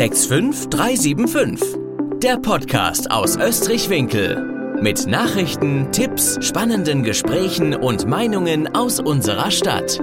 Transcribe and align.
65375. 0.00 1.76
Der 2.22 2.38
Podcast 2.38 3.10
aus 3.10 3.36
Österreich-Winkel. 3.36 4.80
Mit 4.80 5.06
Nachrichten, 5.06 5.92
Tipps, 5.92 6.38
spannenden 6.40 7.02
Gesprächen 7.02 7.74
und 7.74 8.06
Meinungen 8.06 8.74
aus 8.74 8.98
unserer 8.98 9.50
Stadt. 9.50 10.00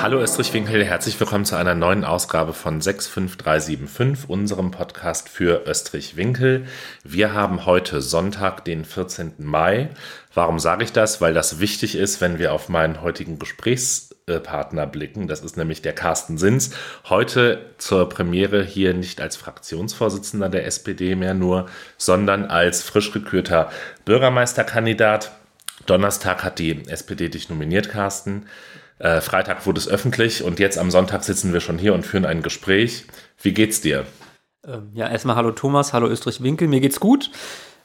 Hallo 0.00 0.20
Österreich-Winkel, 0.20 0.84
herzlich 0.84 1.18
willkommen 1.18 1.46
zu 1.46 1.56
einer 1.56 1.74
neuen 1.74 2.04
Ausgabe 2.04 2.52
von 2.52 2.80
65375, 2.80 4.30
unserem 4.30 4.70
Podcast 4.70 5.28
für 5.28 5.64
Österreich-Winkel. 5.66 6.66
Wir 7.02 7.34
haben 7.34 7.66
heute 7.66 8.00
Sonntag, 8.00 8.64
den 8.64 8.84
14. 8.84 9.32
Mai. 9.38 9.90
Warum 10.32 10.60
sage 10.60 10.84
ich 10.84 10.92
das? 10.92 11.20
Weil 11.20 11.34
das 11.34 11.58
wichtig 11.58 11.96
ist, 11.96 12.20
wenn 12.20 12.38
wir 12.38 12.52
auf 12.52 12.68
meinen 12.68 13.02
heutigen 13.02 13.40
Gesprächspartner 14.28 14.86
blicken. 14.86 15.26
Das 15.26 15.40
ist 15.40 15.56
nämlich 15.56 15.82
der 15.82 15.94
Carsten 15.94 16.38
Sins. 16.38 16.70
Heute 17.08 17.72
zur 17.78 18.08
Premiere 18.08 18.62
hier 18.62 18.94
nicht 18.94 19.20
als 19.20 19.36
Fraktionsvorsitzender 19.36 20.48
der 20.48 20.66
SPD 20.66 21.16
mehr 21.16 21.34
nur, 21.34 21.66
sondern 21.96 22.44
als 22.44 22.82
frisch 22.82 23.12
gekürter 23.12 23.70
Bürgermeisterkandidat. 24.04 25.32
Donnerstag 25.86 26.44
hat 26.44 26.58
die 26.58 26.86
SPD 26.88 27.28
dich 27.28 27.48
nominiert, 27.48 27.88
Carsten. 27.88 28.46
Äh, 28.98 29.20
Freitag 29.20 29.64
wurde 29.66 29.78
es 29.78 29.88
öffentlich 29.88 30.42
und 30.42 30.58
jetzt 30.58 30.76
am 30.76 30.90
Sonntag 30.90 31.24
sitzen 31.24 31.52
wir 31.52 31.60
schon 31.60 31.78
hier 31.78 31.94
und 31.94 32.04
führen 32.04 32.26
ein 32.26 32.42
Gespräch. 32.42 33.04
Wie 33.40 33.54
geht's 33.54 33.80
dir? 33.80 34.04
Ähm, 34.66 34.90
ja, 34.92 35.08
erstmal 35.08 35.36
hallo 35.36 35.52
Thomas, 35.52 35.92
hallo 35.92 36.08
Österreich-Winkel, 36.08 36.68
mir 36.68 36.80
geht's 36.80 37.00
gut. 37.00 37.30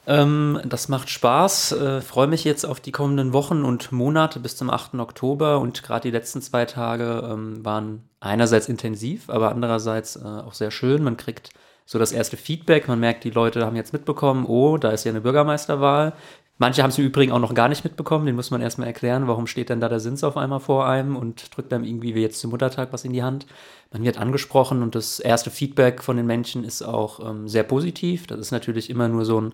Ähm, 0.06 0.60
das 0.64 0.88
macht 0.88 1.08
Spaß. 1.08 1.72
Äh, 1.72 2.00
Freue 2.00 2.26
mich 2.26 2.44
jetzt 2.44 2.64
auf 2.64 2.80
die 2.80 2.92
kommenden 2.92 3.32
Wochen 3.32 3.64
und 3.64 3.90
Monate 3.92 4.38
bis 4.38 4.56
zum 4.56 4.70
8. 4.70 4.94
Oktober 4.96 5.58
und 5.60 5.82
gerade 5.82 6.02
die 6.02 6.10
letzten 6.10 6.42
zwei 6.42 6.66
Tage 6.66 7.26
ähm, 7.30 7.64
waren 7.64 8.08
einerseits 8.20 8.68
intensiv, 8.68 9.30
aber 9.30 9.50
andererseits 9.50 10.16
äh, 10.16 10.24
auch 10.24 10.54
sehr 10.54 10.70
schön. 10.70 11.02
Man 11.02 11.16
kriegt 11.16 11.50
so 11.86 11.98
das 11.98 12.12
erste 12.12 12.36
Feedback. 12.36 12.88
Man 12.88 13.00
merkt, 13.00 13.24
die 13.24 13.30
Leute 13.30 13.64
haben 13.64 13.76
jetzt 13.76 13.92
mitbekommen, 13.92 14.46
oh, 14.46 14.78
da 14.78 14.90
ist 14.90 15.04
ja 15.04 15.10
eine 15.10 15.20
Bürgermeisterwahl. 15.20 16.12
Manche 16.56 16.82
haben 16.82 16.90
es 16.90 16.98
im 16.98 17.06
Übrigen 17.06 17.32
auch 17.32 17.40
noch 17.40 17.52
gar 17.52 17.68
nicht 17.68 17.82
mitbekommen, 17.82 18.26
den 18.26 18.36
muss 18.36 18.52
man 18.52 18.62
erstmal 18.62 18.86
erklären, 18.86 19.26
warum 19.26 19.48
steht 19.48 19.70
denn 19.70 19.80
da 19.80 19.88
der 19.88 19.98
Sins 19.98 20.22
auf 20.22 20.36
einmal 20.36 20.60
vor 20.60 20.86
einem 20.86 21.16
und 21.16 21.54
drückt 21.56 21.72
einem 21.72 21.82
irgendwie 21.82 22.14
wie 22.14 22.22
jetzt 22.22 22.38
zum 22.38 22.52
Muttertag 22.52 22.92
was 22.92 23.04
in 23.04 23.12
die 23.12 23.24
Hand. 23.24 23.46
Man 23.92 24.04
wird 24.04 24.18
angesprochen 24.18 24.82
und 24.82 24.94
das 24.94 25.18
erste 25.18 25.50
Feedback 25.50 26.00
von 26.00 26.16
den 26.16 26.26
Menschen 26.26 26.62
ist 26.62 26.82
auch 26.82 27.18
ähm, 27.28 27.48
sehr 27.48 27.64
positiv. 27.64 28.28
Das 28.28 28.38
ist 28.38 28.52
natürlich 28.52 28.88
immer 28.88 29.08
nur 29.08 29.24
so 29.24 29.40
ein 29.40 29.52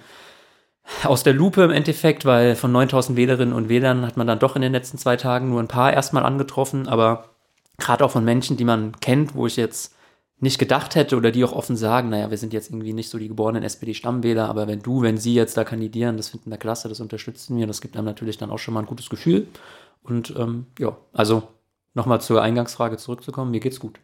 aus 1.05 1.23
der 1.23 1.35
Lupe 1.35 1.63
im 1.63 1.71
Endeffekt, 1.71 2.25
weil 2.25 2.57
von 2.57 2.73
9000 2.73 3.17
Wählerinnen 3.17 3.55
und 3.55 3.69
Wählern 3.69 4.07
hat 4.07 4.17
man 4.17 4.27
dann 4.27 4.39
doch 4.39 4.57
in 4.57 4.63
den 4.63 4.73
letzten 4.73 4.99
zwei 4.99 5.17
Tagen 5.17 5.51
nur 5.51 5.61
ein 5.61 5.69
paar 5.69 5.93
erstmal 5.93 6.25
angetroffen, 6.25 6.89
aber 6.89 7.31
gerade 7.79 8.05
auch 8.05 8.11
von 8.11 8.25
Menschen, 8.25 8.57
die 8.57 8.65
man 8.65 8.93
kennt, 9.01 9.35
wo 9.35 9.47
ich 9.47 9.57
jetzt 9.57 9.95
nicht 10.41 10.59
gedacht 10.59 10.95
hätte 10.95 11.17
oder 11.17 11.31
die 11.31 11.45
auch 11.45 11.53
offen 11.53 11.77
sagen, 11.77 12.09
naja, 12.09 12.31
wir 12.31 12.39
sind 12.39 12.53
jetzt 12.53 12.71
irgendwie 12.71 12.95
nicht 12.95 13.11
so 13.11 13.19
die 13.19 13.29
geborenen 13.29 13.63
SPD-Stammwähler, 13.63 14.49
aber 14.49 14.67
wenn 14.67 14.81
du, 14.81 15.03
wenn 15.03 15.19
sie 15.19 15.35
jetzt 15.35 15.57
da 15.57 15.65
kandidieren, 15.65 16.17
das 16.17 16.31
finden 16.31 16.51
wir 16.51 16.57
klasse, 16.57 16.89
das 16.89 17.01
unterstützen 17.01 17.59
wir, 17.59 17.67
das 17.67 17.83
gibt 17.83 17.97
einem 17.97 18.07
natürlich 18.07 18.39
dann 18.39 18.51
auch 18.51 18.59
schon 18.59 18.73
mal 18.73 18.81
ein 18.81 18.87
gutes 18.87 19.11
Gefühl. 19.11 19.47
Und 20.03 20.35
ähm, 20.39 20.67
ja, 20.79 20.97
also 21.13 21.43
nochmal 21.93 22.23
zur 22.23 22.41
Eingangsfrage 22.41 22.97
zurückzukommen, 22.97 23.51
mir 23.51 23.61
geht's 23.61 23.81
gut. 23.81 24.01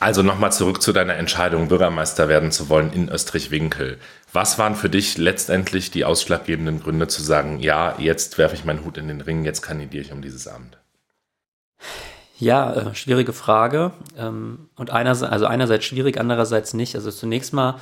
Also 0.00 0.22
nochmal 0.22 0.50
zurück 0.50 0.80
zu 0.80 0.94
deiner 0.94 1.16
Entscheidung, 1.16 1.68
Bürgermeister 1.68 2.26
werden 2.26 2.50
zu 2.50 2.70
wollen 2.70 2.90
in 2.90 3.10
Österreich-Winkel. 3.10 3.98
Was 4.32 4.58
waren 4.58 4.74
für 4.74 4.88
dich 4.88 5.18
letztendlich 5.18 5.90
die 5.90 6.06
ausschlaggebenden 6.06 6.80
Gründe 6.82 7.06
zu 7.06 7.22
sagen, 7.22 7.60
ja, 7.60 7.94
jetzt 7.98 8.38
werfe 8.38 8.54
ich 8.54 8.64
meinen 8.64 8.82
Hut 8.82 8.96
in 8.96 9.08
den 9.08 9.20
Ring, 9.20 9.44
jetzt 9.44 9.60
kandidiere 9.60 10.02
ich 10.02 10.10
um 10.10 10.22
dieses 10.22 10.48
Amt? 10.48 10.78
Ja, 12.38 12.72
äh, 12.72 12.94
schwierige 12.94 13.34
Frage. 13.34 13.92
Ähm, 14.16 14.70
und 14.74 14.90
einerseits, 14.90 15.30
also 15.30 15.44
einerseits 15.44 15.84
schwierig, 15.84 16.18
andererseits 16.18 16.72
nicht. 16.72 16.94
Also 16.94 17.10
zunächst 17.10 17.52
mal, 17.52 17.78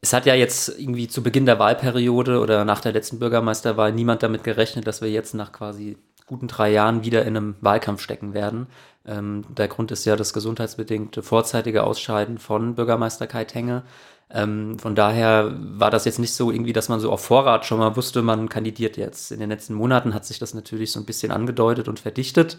es 0.00 0.12
hat 0.12 0.26
ja 0.26 0.34
jetzt 0.34 0.76
irgendwie 0.76 1.06
zu 1.06 1.22
Beginn 1.22 1.46
der 1.46 1.60
Wahlperiode 1.60 2.40
oder 2.40 2.64
nach 2.64 2.80
der 2.80 2.90
letzten 2.90 3.20
Bürgermeisterwahl 3.20 3.92
niemand 3.92 4.24
damit 4.24 4.42
gerechnet, 4.42 4.88
dass 4.88 5.02
wir 5.02 5.10
jetzt 5.10 5.34
nach 5.34 5.52
quasi 5.52 5.96
guten 6.26 6.48
drei 6.48 6.70
Jahren 6.70 7.04
wieder 7.04 7.22
in 7.22 7.36
einem 7.36 7.54
Wahlkampf 7.60 8.02
stecken 8.02 8.34
werden. 8.34 8.66
Ähm, 9.08 9.44
der 9.48 9.68
Grund 9.68 9.90
ist 9.90 10.04
ja 10.04 10.16
das 10.16 10.32
gesundheitsbedingte 10.32 11.22
vorzeitige 11.22 11.84
Ausscheiden 11.84 12.38
von 12.38 12.74
Bürgermeister 12.74 13.26
Kai 13.26 13.44
Tenge. 13.44 13.82
Ähm, 14.30 14.78
von 14.78 14.94
daher 14.94 15.56
war 15.58 15.90
das 15.90 16.04
jetzt 16.04 16.18
nicht 16.18 16.34
so 16.34 16.50
irgendwie, 16.50 16.74
dass 16.74 16.90
man 16.90 17.00
so 17.00 17.10
auf 17.10 17.24
Vorrat 17.24 17.64
schon 17.64 17.78
mal 17.78 17.96
wusste, 17.96 18.22
man 18.22 18.48
kandidiert 18.48 18.96
jetzt. 18.96 19.32
In 19.32 19.40
den 19.40 19.48
letzten 19.48 19.74
Monaten 19.74 20.12
hat 20.12 20.26
sich 20.26 20.38
das 20.38 20.52
natürlich 20.52 20.92
so 20.92 21.00
ein 21.00 21.06
bisschen 21.06 21.32
angedeutet 21.32 21.88
und 21.88 21.98
verdichtet 21.98 22.58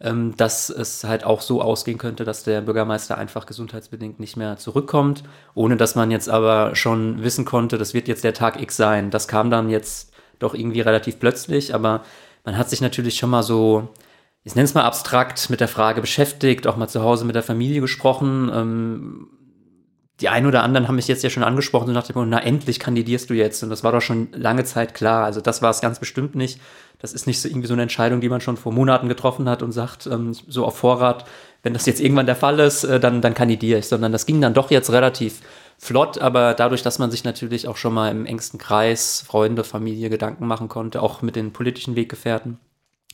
ähm, 0.00 0.34
dass 0.36 0.70
es 0.70 1.04
halt 1.04 1.24
auch 1.24 1.40
so 1.40 1.60
ausgehen 1.60 1.98
könnte, 1.98 2.24
dass 2.24 2.44
der 2.44 2.60
Bürgermeister 2.60 3.18
einfach 3.18 3.46
gesundheitsbedingt 3.46 4.20
nicht 4.20 4.36
mehr 4.36 4.56
zurückkommt, 4.56 5.24
ohne 5.54 5.76
dass 5.76 5.94
man 5.94 6.10
jetzt 6.10 6.28
aber 6.28 6.74
schon 6.76 7.22
wissen 7.22 7.44
konnte, 7.44 7.78
das 7.78 7.94
wird 7.94 8.08
jetzt 8.08 8.24
der 8.24 8.34
Tag 8.34 8.60
X 8.60 8.76
sein. 8.76 9.10
Das 9.10 9.28
kam 9.28 9.50
dann 9.50 9.68
jetzt 9.68 10.12
doch 10.38 10.54
irgendwie 10.54 10.80
relativ 10.80 11.18
plötzlich, 11.18 11.74
aber 11.74 12.04
man 12.44 12.56
hat 12.56 12.70
sich 12.70 12.80
natürlich 12.80 13.16
schon 13.16 13.30
mal 13.30 13.42
so, 13.42 13.88
ich 14.44 14.54
nenne 14.54 14.64
es 14.64 14.74
mal 14.74 14.84
abstrakt, 14.84 15.50
mit 15.50 15.60
der 15.60 15.68
Frage 15.68 16.00
beschäftigt, 16.00 16.66
auch 16.66 16.76
mal 16.76 16.88
zu 16.88 17.02
Hause 17.02 17.24
mit 17.24 17.34
der 17.34 17.42
Familie 17.42 17.80
gesprochen. 17.80 18.50
Ähm, 18.54 19.28
die 20.20 20.28
einen 20.28 20.46
oder 20.46 20.64
anderen 20.64 20.88
haben 20.88 20.96
mich 20.96 21.06
jetzt 21.06 21.22
ja 21.22 21.30
schon 21.30 21.44
angesprochen 21.44 21.88
und 21.88 21.94
nach 21.94 22.06
dem 22.06 22.28
na 22.28 22.42
endlich 22.42 22.80
kandidierst 22.80 23.30
du 23.30 23.34
jetzt. 23.34 23.62
Und 23.62 23.70
das 23.70 23.84
war 23.84 23.92
doch 23.92 24.00
schon 24.00 24.28
lange 24.32 24.64
Zeit 24.64 24.94
klar. 24.94 25.24
Also 25.24 25.40
das 25.40 25.62
war 25.62 25.70
es 25.70 25.80
ganz 25.80 26.00
bestimmt 26.00 26.34
nicht. 26.34 26.60
Das 26.98 27.12
ist 27.12 27.28
nicht 27.28 27.40
so 27.40 27.48
irgendwie 27.48 27.68
so 27.68 27.74
eine 27.74 27.82
Entscheidung, 27.82 28.20
die 28.20 28.28
man 28.28 28.40
schon 28.40 28.56
vor 28.56 28.72
Monaten 28.72 29.08
getroffen 29.08 29.48
hat 29.48 29.62
und 29.62 29.70
sagt, 29.70 30.08
ähm, 30.08 30.32
so 30.32 30.64
auf 30.64 30.78
Vorrat, 30.78 31.24
wenn 31.62 31.72
das 31.72 31.86
jetzt 31.86 32.00
irgendwann 32.00 32.26
der 32.26 32.34
Fall 32.34 32.58
ist, 32.58 32.82
äh, 32.82 32.98
dann, 32.98 33.20
dann 33.20 33.34
kandidiere 33.34 33.78
ich, 33.78 33.86
sondern 33.86 34.10
das 34.10 34.26
ging 34.26 34.40
dann 34.40 34.54
doch 34.54 34.72
jetzt 34.72 34.90
relativ 34.90 35.40
flott, 35.78 36.18
aber 36.18 36.54
dadurch, 36.54 36.82
dass 36.82 36.98
man 36.98 37.12
sich 37.12 37.22
natürlich 37.22 37.68
auch 37.68 37.76
schon 37.76 37.94
mal 37.94 38.10
im 38.10 38.26
engsten 38.26 38.58
Kreis, 38.58 39.22
Freunde, 39.24 39.62
Familie 39.62 40.10
Gedanken 40.10 40.46
machen 40.46 40.68
konnte, 40.68 41.00
auch 41.00 41.22
mit 41.22 41.36
den 41.36 41.52
politischen 41.52 41.94
Weggefährten, 41.94 42.58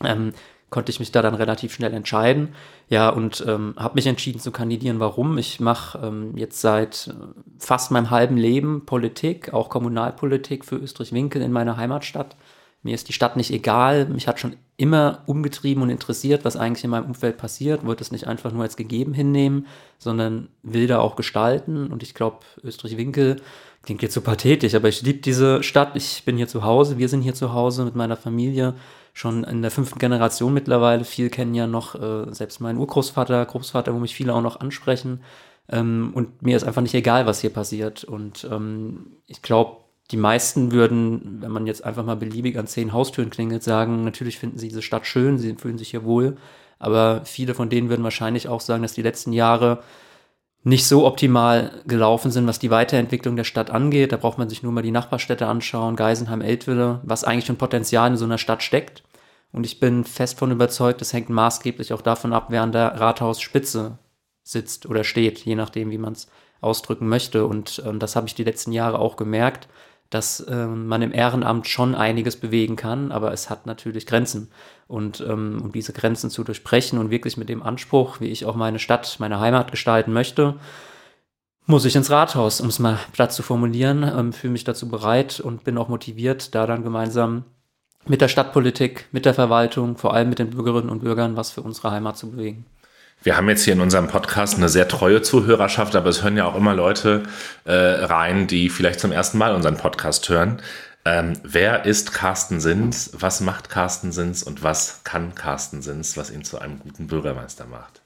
ähm, 0.02 0.32
konnte 0.74 0.90
ich 0.90 0.98
mich 0.98 1.12
da 1.12 1.22
dann 1.22 1.36
relativ 1.36 1.72
schnell 1.72 1.94
entscheiden. 1.94 2.48
Ja, 2.88 3.08
und 3.08 3.44
ähm, 3.46 3.74
habe 3.76 3.94
mich 3.94 4.08
entschieden 4.08 4.40
zu 4.40 4.50
kandidieren. 4.50 4.98
Warum? 4.98 5.38
Ich 5.38 5.60
mache 5.60 6.04
ähm, 6.04 6.36
jetzt 6.36 6.60
seit 6.60 7.06
äh, 7.06 7.12
fast 7.60 7.92
meinem 7.92 8.10
halben 8.10 8.36
Leben 8.36 8.84
Politik, 8.84 9.54
auch 9.54 9.68
Kommunalpolitik 9.68 10.64
für 10.64 10.74
Österreich-Winkel 10.74 11.42
in 11.42 11.52
meiner 11.52 11.76
Heimatstadt. 11.76 12.34
Mir 12.82 12.92
ist 12.92 13.08
die 13.08 13.12
Stadt 13.12 13.36
nicht 13.36 13.52
egal. 13.52 14.06
Mich 14.06 14.26
hat 14.26 14.40
schon 14.40 14.56
immer 14.76 15.22
umgetrieben 15.26 15.80
und 15.80 15.90
interessiert, 15.90 16.44
was 16.44 16.56
eigentlich 16.56 16.82
in 16.82 16.90
meinem 16.90 17.06
Umfeld 17.06 17.38
passiert. 17.38 17.86
Wollte 17.86 18.02
es 18.02 18.10
nicht 18.10 18.26
einfach 18.26 18.50
nur 18.50 18.64
als 18.64 18.76
gegeben 18.76 19.14
hinnehmen, 19.14 19.68
sondern 19.98 20.48
will 20.64 20.88
da 20.88 20.98
auch 20.98 21.14
gestalten. 21.14 21.86
Und 21.86 22.02
ich 22.02 22.14
glaube, 22.14 22.40
Österreich-Winkel 22.64 23.36
klingt 23.84 24.02
jetzt 24.02 24.14
so 24.14 24.22
pathetisch, 24.22 24.74
aber 24.74 24.88
ich 24.88 25.02
liebe 25.02 25.20
diese 25.20 25.62
Stadt. 25.62 25.94
Ich 25.94 26.24
bin 26.24 26.36
hier 26.36 26.48
zu 26.48 26.64
Hause. 26.64 26.98
Wir 26.98 27.08
sind 27.08 27.22
hier 27.22 27.34
zu 27.34 27.52
Hause 27.52 27.84
mit 27.84 27.94
meiner 27.94 28.16
Familie. 28.16 28.74
Schon 29.14 29.44
in 29.44 29.62
der 29.62 29.70
fünften 29.70 29.98
Generation 29.98 30.52
mittlerweile. 30.52 31.04
Viel 31.04 31.30
kennen 31.30 31.54
ja 31.54 31.66
noch 31.66 31.94
äh, 31.94 32.32
selbst 32.34 32.60
mein 32.60 32.76
Urgroßvater, 32.76 33.47
Großvater, 33.47 33.94
wo 33.94 33.98
mich 33.98 34.14
viele 34.14 34.34
auch 34.34 34.42
noch 34.42 34.60
ansprechen. 34.60 35.22
Ähm, 35.69 36.10
und 36.14 36.42
mir 36.42 36.56
ist 36.56 36.64
einfach 36.64 36.82
nicht 36.82 36.94
egal, 36.94 37.25
was 37.25 37.41
hier 37.41 37.50
passiert. 37.50 38.04
Und 38.04 38.47
ähm, 38.50 39.12
ich 39.26 39.41
glaube, 39.41 39.84
die 40.10 40.16
meisten 40.16 40.72
würden, 40.72 41.38
wenn 41.41 41.50
man 41.50 41.66
jetzt 41.66 41.84
einfach 41.84 42.04
mal 42.04 42.16
beliebig 42.16 42.58
an 42.58 42.66
zehn 42.66 42.92
Haustüren 42.92 43.30
klingelt, 43.30 43.62
sagen, 43.62 44.04
natürlich 44.04 44.38
finden 44.38 44.58
sie 44.58 44.69
diese 44.69 44.82
Stadt 44.82 45.06
schön, 45.06 45.38
sie 45.38 45.54
fühlen 45.54 45.78
sich 45.78 45.91
hier 45.91 46.04
wohl, 46.04 46.36
aber 46.78 47.22
viele 47.25 47.54
von 47.54 47.70
denen 47.70 47.88
würden 47.88 48.04
wahrscheinlich 48.04 48.48
auch 48.48 48.60
sagen, 48.60 48.82
dass 48.82 48.92
die 48.92 49.02
letzten 49.02 49.32
Jahre 49.32 49.82
nicht 50.64 50.86
so 50.86 51.06
optimal 51.06 51.82
gelaufen 51.86 52.30
sind, 52.30 52.47
was 52.47 52.58
die 52.58 52.70
Weiterentwicklung 52.70 53.36
der 53.36 53.44
Stadt 53.44 53.70
angeht. 53.70 54.12
Da 54.12 54.16
braucht 54.16 54.38
man 54.38 54.48
sich 54.48 54.62
nur 54.62 54.72
mal 54.72 54.82
die 54.82 54.91
Nachbarstädte 54.91 55.47
anschauen, 55.47 55.94
Geisenheim, 55.94 56.41
Eltville, 56.41 57.00
was 57.04 57.22
eigentlich 57.22 57.50
ein 57.50 57.58
Potenzial 57.58 58.10
in 58.10 58.16
so 58.16 58.25
einer 58.25 58.38
Stadt 58.38 58.62
steckt. 58.62 59.02
Und 59.52 59.66
ich 59.66 59.78
bin 59.78 60.04
fest 60.04 60.38
von 60.38 60.50
überzeugt, 60.50 61.00
das 61.00 61.12
hängt 61.12 61.28
maßgeblich 61.28 61.92
auch 61.92 62.00
davon 62.02 62.32
ab, 62.32 62.47
wer 62.48 62.62
an 62.62 62.72
der 62.72 62.98
Rathausspitze 62.98 63.98
sitzt 64.42 64.86
oder 64.86 65.04
steht, 65.04 65.38
je 65.41 65.54
nachdem, 65.54 65.90
wie 65.90 65.99
man 65.99 66.14
es 66.14 66.28
ausdrücken 66.61 67.08
möchte. 67.08 67.46
Und 67.46 67.82
ähm, 67.87 67.99
das 67.99 68.16
habe 68.16 68.26
ich 68.26 68.34
die 68.34 68.44
letzten 68.44 68.72
Jahre 68.72 68.99
auch 68.99 69.16
gemerkt 69.16 69.69
dass 70.10 70.40
äh, 70.40 70.66
man 70.66 71.02
im 71.02 71.12
Ehrenamt 71.12 71.66
schon 71.66 71.94
einiges 71.94 72.36
bewegen 72.36 72.76
kann, 72.76 73.10
aber 73.10 73.32
es 73.32 73.50
hat 73.50 73.66
natürlich 73.66 74.06
Grenzen. 74.06 74.50
Und 74.86 75.20
ähm, 75.20 75.60
um 75.62 75.72
diese 75.72 75.92
Grenzen 75.92 76.30
zu 76.30 76.44
durchbrechen 76.44 76.98
und 76.98 77.10
wirklich 77.10 77.36
mit 77.36 77.48
dem 77.48 77.62
Anspruch, 77.62 78.20
wie 78.20 78.28
ich 78.28 78.44
auch 78.44 78.54
meine 78.54 78.78
Stadt, 78.78 79.16
meine 79.18 79.40
Heimat 79.40 79.70
gestalten 79.70 80.12
möchte, 80.12 80.54
muss 81.66 81.84
ich 81.84 81.96
ins 81.96 82.10
Rathaus, 82.10 82.60
um 82.60 82.68
es 82.68 82.78
mal 82.78 82.98
platt 83.12 83.32
zu 83.32 83.42
formulieren, 83.42 84.02
ähm, 84.02 84.32
fühle 84.32 84.52
mich 84.52 84.64
dazu 84.64 84.88
bereit 84.88 85.40
und 85.40 85.64
bin 85.64 85.78
auch 85.78 85.88
motiviert, 85.88 86.54
da 86.54 86.66
dann 86.66 86.84
gemeinsam 86.84 87.44
mit 88.06 88.20
der 88.20 88.28
Stadtpolitik, 88.28 89.08
mit 89.12 89.24
der 89.24 89.34
Verwaltung, 89.34 89.96
vor 89.96 90.12
allem 90.12 90.28
mit 90.28 90.38
den 90.38 90.50
Bürgerinnen 90.50 90.90
und 90.90 91.00
Bürgern 91.00 91.36
was 91.36 91.50
für 91.50 91.62
unsere 91.62 91.90
Heimat 91.90 92.18
zu 92.18 92.30
bewegen. 92.30 92.66
Wir 93.25 93.38
haben 93.38 93.49
jetzt 93.49 93.65
hier 93.65 93.73
in 93.73 93.81
unserem 93.81 94.06
Podcast 94.06 94.59
eine 94.59 94.69
sehr 94.69 94.87
treue 94.87 95.23
Zuhörerschaft, 95.23 95.97
aber 95.97 96.11
es 96.11 96.23
hören 96.23 96.37
ja 96.37 96.44
auch 96.44 96.55
immer 96.55 96.75
Leute 96.75 97.23
äh, 97.65 97.73
rein, 97.73 98.47
die 98.47 98.69
vielleicht 98.69 99.00
zum 99.00 99.12
ersten 99.12 99.38
Mal 99.38 99.55
unseren 99.55 99.79
Podcast 99.79 100.29
hören. 100.29 100.61
Ähm, 101.06 101.32
wer 101.43 101.87
ist 101.87 102.12
Carsten 102.12 102.61
Sins? 102.61 103.12
Was 103.15 103.41
macht 103.41 103.71
Carsten 103.71 104.12
Sins 104.12 104.43
und 104.43 104.62
was 104.62 105.00
kann 105.05 105.35
Carsten 105.35 105.81
Sins, 105.81 106.19
was 106.19 106.31
ihn 106.31 106.44
zu 106.44 106.59
einem 106.59 106.79
guten 106.81 107.06
Bürgermeister 107.06 107.65
macht? 107.65 108.03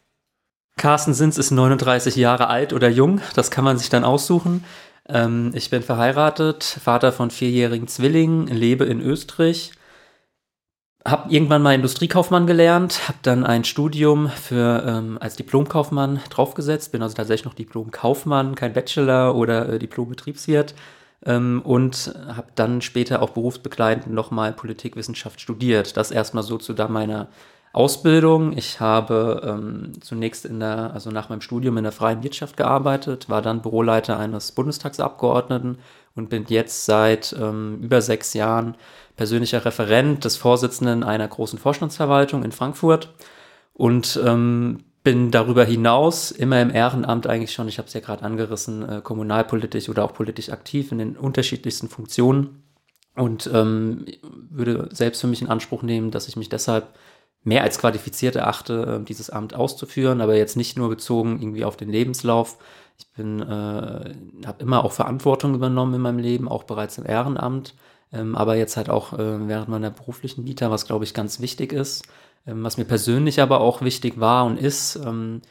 Carsten 0.77 1.15
Sins 1.15 1.37
ist 1.37 1.51
39 1.51 2.15
Jahre 2.15 2.47
alt 2.47 2.73
oder 2.73 2.89
jung, 2.89 3.21
das 3.35 3.51
kann 3.51 3.65
man 3.65 3.77
sich 3.77 3.89
dann 3.89 4.05
aussuchen. 4.05 4.65
Ähm, 5.09 5.51
ich 5.53 5.69
bin 5.69 5.83
verheiratet, 5.83 6.63
Vater 6.63 7.11
von 7.11 7.33
vierjährigen 7.33 7.89
Zwillingen, 7.89 8.47
lebe 8.47 8.85
in 8.85 9.01
Österreich. 9.01 9.73
Hab 11.05 11.31
irgendwann 11.31 11.63
mal 11.63 11.75
Industriekaufmann 11.75 12.47
gelernt, 12.47 13.09
habe 13.09 13.19
dann 13.23 13.45
ein 13.45 13.65
Studium 13.65 14.29
für 14.29 14.85
ähm, 14.87 15.17
als 15.21 15.37
Diplomkaufmann 15.37 16.21
draufgesetzt, 16.29 16.93
bin 16.93 17.03
also 17.03 17.15
tatsächlich 17.15 17.47
noch 17.47 17.55
Diplomkaufmann, 17.55 18.55
kein 18.55 18.73
Bachelor 18.73 19.35
oder 19.35 19.69
äh, 19.69 19.79
Diplom-Betriebswirt 19.79 20.75
ähm, 21.25 21.63
und 21.65 22.15
habe 22.27 22.49
dann 22.57 22.83
später 22.83 23.23
auch 23.23 23.31
berufsbegleitend 23.31 24.13
nochmal 24.13 24.53
Politikwissenschaft 24.53 25.41
studiert. 25.41 25.97
Das 25.97 26.11
erstmal 26.11 26.43
so 26.43 26.59
zu 26.59 26.75
da 26.75 26.89
meiner 26.89 27.29
Ausbildung. 27.73 28.57
Ich 28.57 28.81
habe 28.81 29.43
ähm, 29.45 29.93
zunächst 30.01 30.45
in 30.45 30.61
der, 30.61 30.93
also 30.95 31.11
nach 31.11 31.29
meinem 31.29 31.43
Studium 31.43 31.77
in 31.77 31.85
der 31.85 31.93
freien 31.93 32.23
Wirtschaft 32.23 32.57
gearbeitet, 32.57 33.29
war 33.29 33.43
dann 33.43 33.63
Büroleiter 33.63 34.19
eines 34.19 34.53
Bundestagsabgeordneten 34.53 35.79
und 36.17 36.31
bin 36.31 36.45
jetzt 36.49 36.87
seit 36.87 37.37
ähm, 37.39 37.79
über 37.83 38.01
sechs 38.01 38.35
Jahren 38.35 38.75
persönlicher 39.19 39.65
Referent 39.65 40.25
des 40.25 40.37
Vorsitzenden 40.37 41.03
einer 41.03 41.29
großen 41.29 41.59
Vorstandsverwaltung 41.59 42.45
in 42.45 42.53
Frankfurt 42.53 43.13
und 43.75 44.19
ähm, 44.25 44.85
bin 45.03 45.31
darüber 45.31 45.65
hinaus 45.65 46.31
immer 46.31 46.63
im 46.63 46.71
Ehrenamt 46.71 47.27
eigentlich 47.27 47.53
schon, 47.53 47.69
ich 47.69 47.79
habe 47.79 47.89
es 47.89 47.95
ja 47.95 48.01
gerade 48.01 48.23
angerissen, 48.23 48.89
äh, 48.89 49.01
kommunalpolitisch 49.03 49.89
oder 49.89 50.05
auch 50.05 50.15
politisch 50.15 50.51
aktiv 50.51 50.93
in 50.93 50.99
den 50.99 51.17
unterschiedlichsten 51.17 51.89
Funktionen 51.89 52.63
und 53.17 53.51
ähm, 53.53 54.07
würde 54.51 54.89
selbst 54.93 55.21
für 55.21 55.27
mich 55.27 55.43
in 55.43 55.49
Anspruch 55.49 55.83
nehmen, 55.83 56.13
dass 56.13 56.29
ich 56.29 56.37
mich 56.37 56.49
deshalb 56.49 56.95
mehr 57.43 57.65
als 57.65 57.79
qualifiziert 57.79 58.37
erachte, 58.37 59.01
äh, 59.01 59.05
dieses 59.05 59.31
Amt 59.31 59.53
auszuführen, 59.53 60.21
aber 60.21 60.37
jetzt 60.37 60.57
nicht 60.57 60.79
nur 60.79 60.89
bezogen 60.89 61.43
irgendwie 61.43 61.65
auf 61.65 61.77
den 61.77 61.91
Lebenslauf. 61.91 62.59
Ich 62.97 63.07
äh, 63.19 63.25
habe 63.25 64.61
immer 64.61 64.85
auch 64.85 64.93
Verantwortung 64.93 65.55
übernommen 65.55 65.95
in 65.95 66.01
meinem 66.03 66.19
Leben, 66.19 66.49
auch 66.49 66.65
bereits 66.65 66.99
im 66.99 67.07
Ehrenamt, 67.07 67.75
ähm, 68.13 68.37
aber 68.37 68.57
jetzt 68.57 68.77
halt 68.77 68.91
auch 68.91 69.13
äh, 69.13 69.49
während 69.49 69.69
meiner 69.69 69.91
beruflichen 69.91 70.47
Vita, 70.47 70.71
was 70.71 70.87
glaube 70.87 71.05
ich 71.05 71.15
ganz 71.15 71.41
wichtig 71.41 71.73
ist, 71.73 72.05
ähm, 72.47 72.65
was 72.65 72.79
mir 72.79 72.85
persönlich 72.85 73.41
aber 73.41 73.61
auch 73.61 73.83
wichtig 73.83 74.21
war 74.21 74.45
und 74.45 74.59
ist. 74.59 74.97
Ähm, 74.97 75.43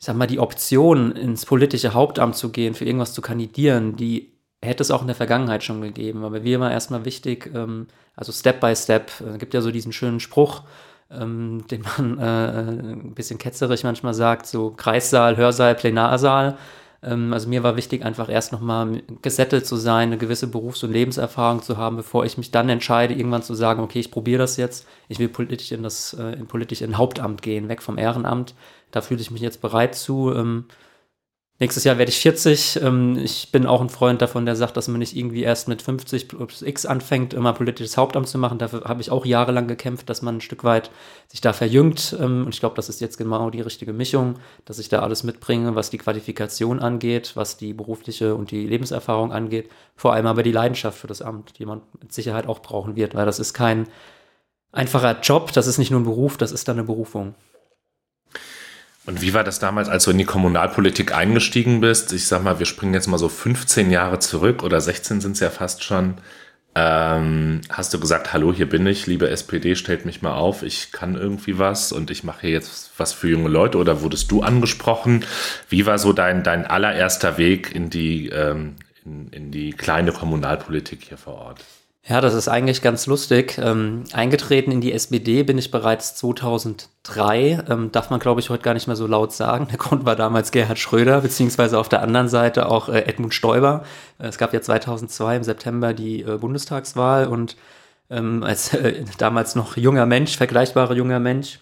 ich 0.00 0.06
sag 0.06 0.16
mal, 0.16 0.26
die 0.26 0.38
Option, 0.38 1.12
ins 1.12 1.44
politische 1.44 1.92
Hauptamt 1.92 2.34
zu 2.34 2.50
gehen, 2.50 2.72
für 2.72 2.86
irgendwas 2.86 3.12
zu 3.12 3.20
kandidieren, 3.20 3.96
die 3.96 4.32
hätte 4.62 4.82
es 4.82 4.90
auch 4.90 5.02
in 5.02 5.08
der 5.08 5.16
Vergangenheit 5.16 5.62
schon 5.62 5.82
gegeben. 5.82 6.24
Aber 6.24 6.40
mir 6.40 6.58
war 6.58 6.70
erstmal 6.70 7.04
wichtig, 7.04 7.50
ähm, 7.54 7.86
also 8.16 8.32
Step 8.32 8.60
by 8.60 8.74
Step, 8.74 9.10
äh, 9.20 9.36
gibt 9.38 9.52
ja 9.52 9.60
so 9.60 9.70
diesen 9.70 9.92
schönen 9.92 10.20
Spruch, 10.20 10.62
ähm, 11.10 11.64
den 11.70 11.82
man 11.82 12.18
äh, 12.18 12.22
ein 12.22 13.14
bisschen 13.14 13.38
ketzerisch 13.38 13.82
manchmal 13.82 14.14
sagt, 14.14 14.46
so 14.46 14.70
Kreissaal, 14.70 15.36
Hörsaal, 15.36 15.74
Plenarsaal. 15.74 16.56
Ähm, 17.02 17.32
also 17.32 17.48
mir 17.48 17.62
war 17.62 17.76
wichtig, 17.76 18.04
einfach 18.04 18.28
erst 18.28 18.52
nochmal 18.52 19.02
gesettelt 19.22 19.66
zu 19.66 19.76
sein, 19.76 20.08
eine 20.08 20.18
gewisse 20.18 20.46
Berufs- 20.46 20.82
und 20.82 20.92
Lebenserfahrung 20.92 21.62
zu 21.62 21.76
haben, 21.76 21.96
bevor 21.96 22.24
ich 22.24 22.38
mich 22.38 22.50
dann 22.50 22.68
entscheide, 22.68 23.14
irgendwann 23.14 23.42
zu 23.42 23.54
sagen, 23.54 23.82
okay, 23.82 24.00
ich 24.00 24.10
probiere 24.10 24.38
das 24.38 24.56
jetzt, 24.56 24.86
ich 25.08 25.18
will 25.18 25.28
politisch 25.28 25.72
in 25.72 25.82
das, 25.82 26.14
äh, 26.14 26.36
politisch 26.36 26.82
in 26.82 26.98
Hauptamt 26.98 27.42
gehen, 27.42 27.68
weg 27.68 27.82
vom 27.82 27.98
Ehrenamt. 27.98 28.54
Da 28.90 29.00
fühle 29.00 29.20
ich 29.20 29.30
mich 29.30 29.42
jetzt 29.42 29.60
bereit 29.60 29.94
zu. 29.94 30.32
Ähm, 30.34 30.64
Nächstes 31.62 31.84
Jahr 31.84 31.98
werde 31.98 32.10
ich 32.10 32.18
40. 32.20 32.80
Ähm, 32.82 33.18
ich 33.18 33.52
bin 33.52 33.66
auch 33.66 33.82
ein 33.82 33.90
Freund 33.90 34.22
davon, 34.22 34.46
der 34.46 34.56
sagt, 34.56 34.78
dass 34.78 34.88
man 34.88 34.98
nicht 34.98 35.14
irgendwie 35.14 35.42
erst 35.42 35.68
mit 35.68 35.82
50 35.82 36.28
plus 36.28 36.62
X 36.62 36.86
anfängt, 36.86 37.34
immer 37.34 37.52
politisches 37.52 37.98
Hauptamt 37.98 38.28
zu 38.28 38.38
machen. 38.38 38.56
Dafür 38.56 38.84
habe 38.84 39.02
ich 39.02 39.10
auch 39.10 39.26
jahrelang 39.26 39.68
gekämpft, 39.68 40.08
dass 40.08 40.22
man 40.22 40.38
ein 40.38 40.40
Stück 40.40 40.64
weit 40.64 40.90
sich 41.28 41.42
da 41.42 41.52
verjüngt. 41.52 42.16
Ähm, 42.18 42.46
und 42.46 42.54
ich 42.54 42.60
glaube, 42.60 42.76
das 42.76 42.88
ist 42.88 43.02
jetzt 43.02 43.18
genau 43.18 43.50
die 43.50 43.60
richtige 43.60 43.92
Mischung, 43.92 44.36
dass 44.64 44.78
ich 44.78 44.88
da 44.88 45.00
alles 45.00 45.22
mitbringe, 45.22 45.74
was 45.74 45.90
die 45.90 45.98
Qualifikation 45.98 46.80
angeht, 46.80 47.32
was 47.34 47.58
die 47.58 47.74
berufliche 47.74 48.34
und 48.34 48.52
die 48.52 48.66
Lebenserfahrung 48.66 49.30
angeht. 49.30 49.68
Vor 49.96 50.14
allem 50.14 50.26
aber 50.26 50.42
die 50.42 50.52
Leidenschaft 50.52 50.98
für 50.98 51.08
das 51.08 51.20
Amt, 51.20 51.58
die 51.58 51.66
man 51.66 51.82
mit 52.00 52.10
Sicherheit 52.10 52.46
auch 52.46 52.60
brauchen 52.60 52.96
wird, 52.96 53.14
weil 53.14 53.26
das 53.26 53.38
ist 53.38 53.52
kein 53.52 53.86
einfacher 54.72 55.20
Job, 55.20 55.52
das 55.52 55.66
ist 55.66 55.76
nicht 55.76 55.90
nur 55.90 56.00
ein 56.00 56.04
Beruf, 56.04 56.38
das 56.38 56.52
ist 56.52 56.68
dann 56.68 56.78
eine 56.78 56.86
Berufung. 56.86 57.34
Und 59.10 59.22
wie 59.22 59.34
war 59.34 59.42
das 59.42 59.58
damals, 59.58 59.88
als 59.88 60.04
du 60.04 60.12
in 60.12 60.18
die 60.18 60.24
Kommunalpolitik 60.24 61.12
eingestiegen 61.12 61.80
bist? 61.80 62.12
Ich 62.12 62.28
sag 62.28 62.44
mal, 62.44 62.60
wir 62.60 62.66
springen 62.66 62.94
jetzt 62.94 63.08
mal 63.08 63.18
so 63.18 63.28
15 63.28 63.90
Jahre 63.90 64.20
zurück 64.20 64.62
oder 64.62 64.80
16 64.80 65.20
sind 65.20 65.32
es 65.32 65.40
ja 65.40 65.50
fast 65.50 65.82
schon. 65.82 66.18
Ähm, 66.76 67.60
hast 67.68 67.92
du 67.92 67.98
gesagt, 67.98 68.32
hallo, 68.32 68.52
hier 68.52 68.68
bin 68.68 68.86
ich, 68.86 69.08
liebe 69.08 69.28
SPD, 69.28 69.74
stellt 69.74 70.06
mich 70.06 70.22
mal 70.22 70.34
auf, 70.34 70.62
ich 70.62 70.92
kann 70.92 71.16
irgendwie 71.16 71.58
was 71.58 71.90
und 71.90 72.12
ich 72.12 72.22
mache 72.22 72.42
hier 72.42 72.50
jetzt 72.50 72.92
was 72.98 73.12
für 73.12 73.28
junge 73.28 73.48
Leute 73.48 73.78
oder 73.78 74.00
wurdest 74.02 74.30
du 74.30 74.42
angesprochen? 74.42 75.24
Wie 75.68 75.86
war 75.86 75.98
so 75.98 76.12
dein, 76.12 76.44
dein 76.44 76.64
allererster 76.64 77.36
Weg 77.36 77.74
in 77.74 77.90
die, 77.90 78.28
ähm, 78.28 78.76
in, 79.04 79.26
in 79.30 79.50
die 79.50 79.72
kleine 79.72 80.12
Kommunalpolitik 80.12 81.02
hier 81.08 81.18
vor 81.18 81.34
Ort? 81.34 81.64
Ja, 82.08 82.20
das 82.22 82.32
ist 82.34 82.48
eigentlich 82.48 82.80
ganz 82.80 83.06
lustig. 83.06 83.58
Ähm, 83.58 84.04
eingetreten 84.12 84.72
in 84.72 84.80
die 84.80 84.92
SPD 84.92 85.42
bin 85.42 85.58
ich 85.58 85.70
bereits 85.70 86.14
2003. 86.16 87.64
Ähm, 87.68 87.92
darf 87.92 88.08
man, 88.08 88.18
glaube 88.20 88.40
ich, 88.40 88.48
heute 88.48 88.62
gar 88.62 88.72
nicht 88.72 88.86
mehr 88.86 88.96
so 88.96 89.06
laut 89.06 89.32
sagen. 89.32 89.68
Der 89.70 89.78
Grund 89.78 90.06
war 90.06 90.16
damals 90.16 90.50
Gerhard 90.50 90.78
Schröder, 90.78 91.20
beziehungsweise 91.20 91.78
auf 91.78 91.90
der 91.90 92.02
anderen 92.02 92.28
Seite 92.28 92.68
auch 92.70 92.88
äh, 92.88 93.00
Edmund 93.00 93.34
Stoiber. 93.34 93.84
Äh, 94.18 94.28
es 94.28 94.38
gab 94.38 94.54
ja 94.54 94.62
2002 94.62 95.36
im 95.36 95.44
September 95.44 95.92
die 95.92 96.22
äh, 96.22 96.38
Bundestagswahl 96.38 97.26
und 97.26 97.56
ähm, 98.08 98.42
als 98.42 98.72
äh, 98.74 99.04
damals 99.18 99.54
noch 99.54 99.76
junger 99.76 100.06
Mensch, 100.06 100.36
vergleichbarer 100.36 100.94
junger 100.94 101.20
Mensch, 101.20 101.60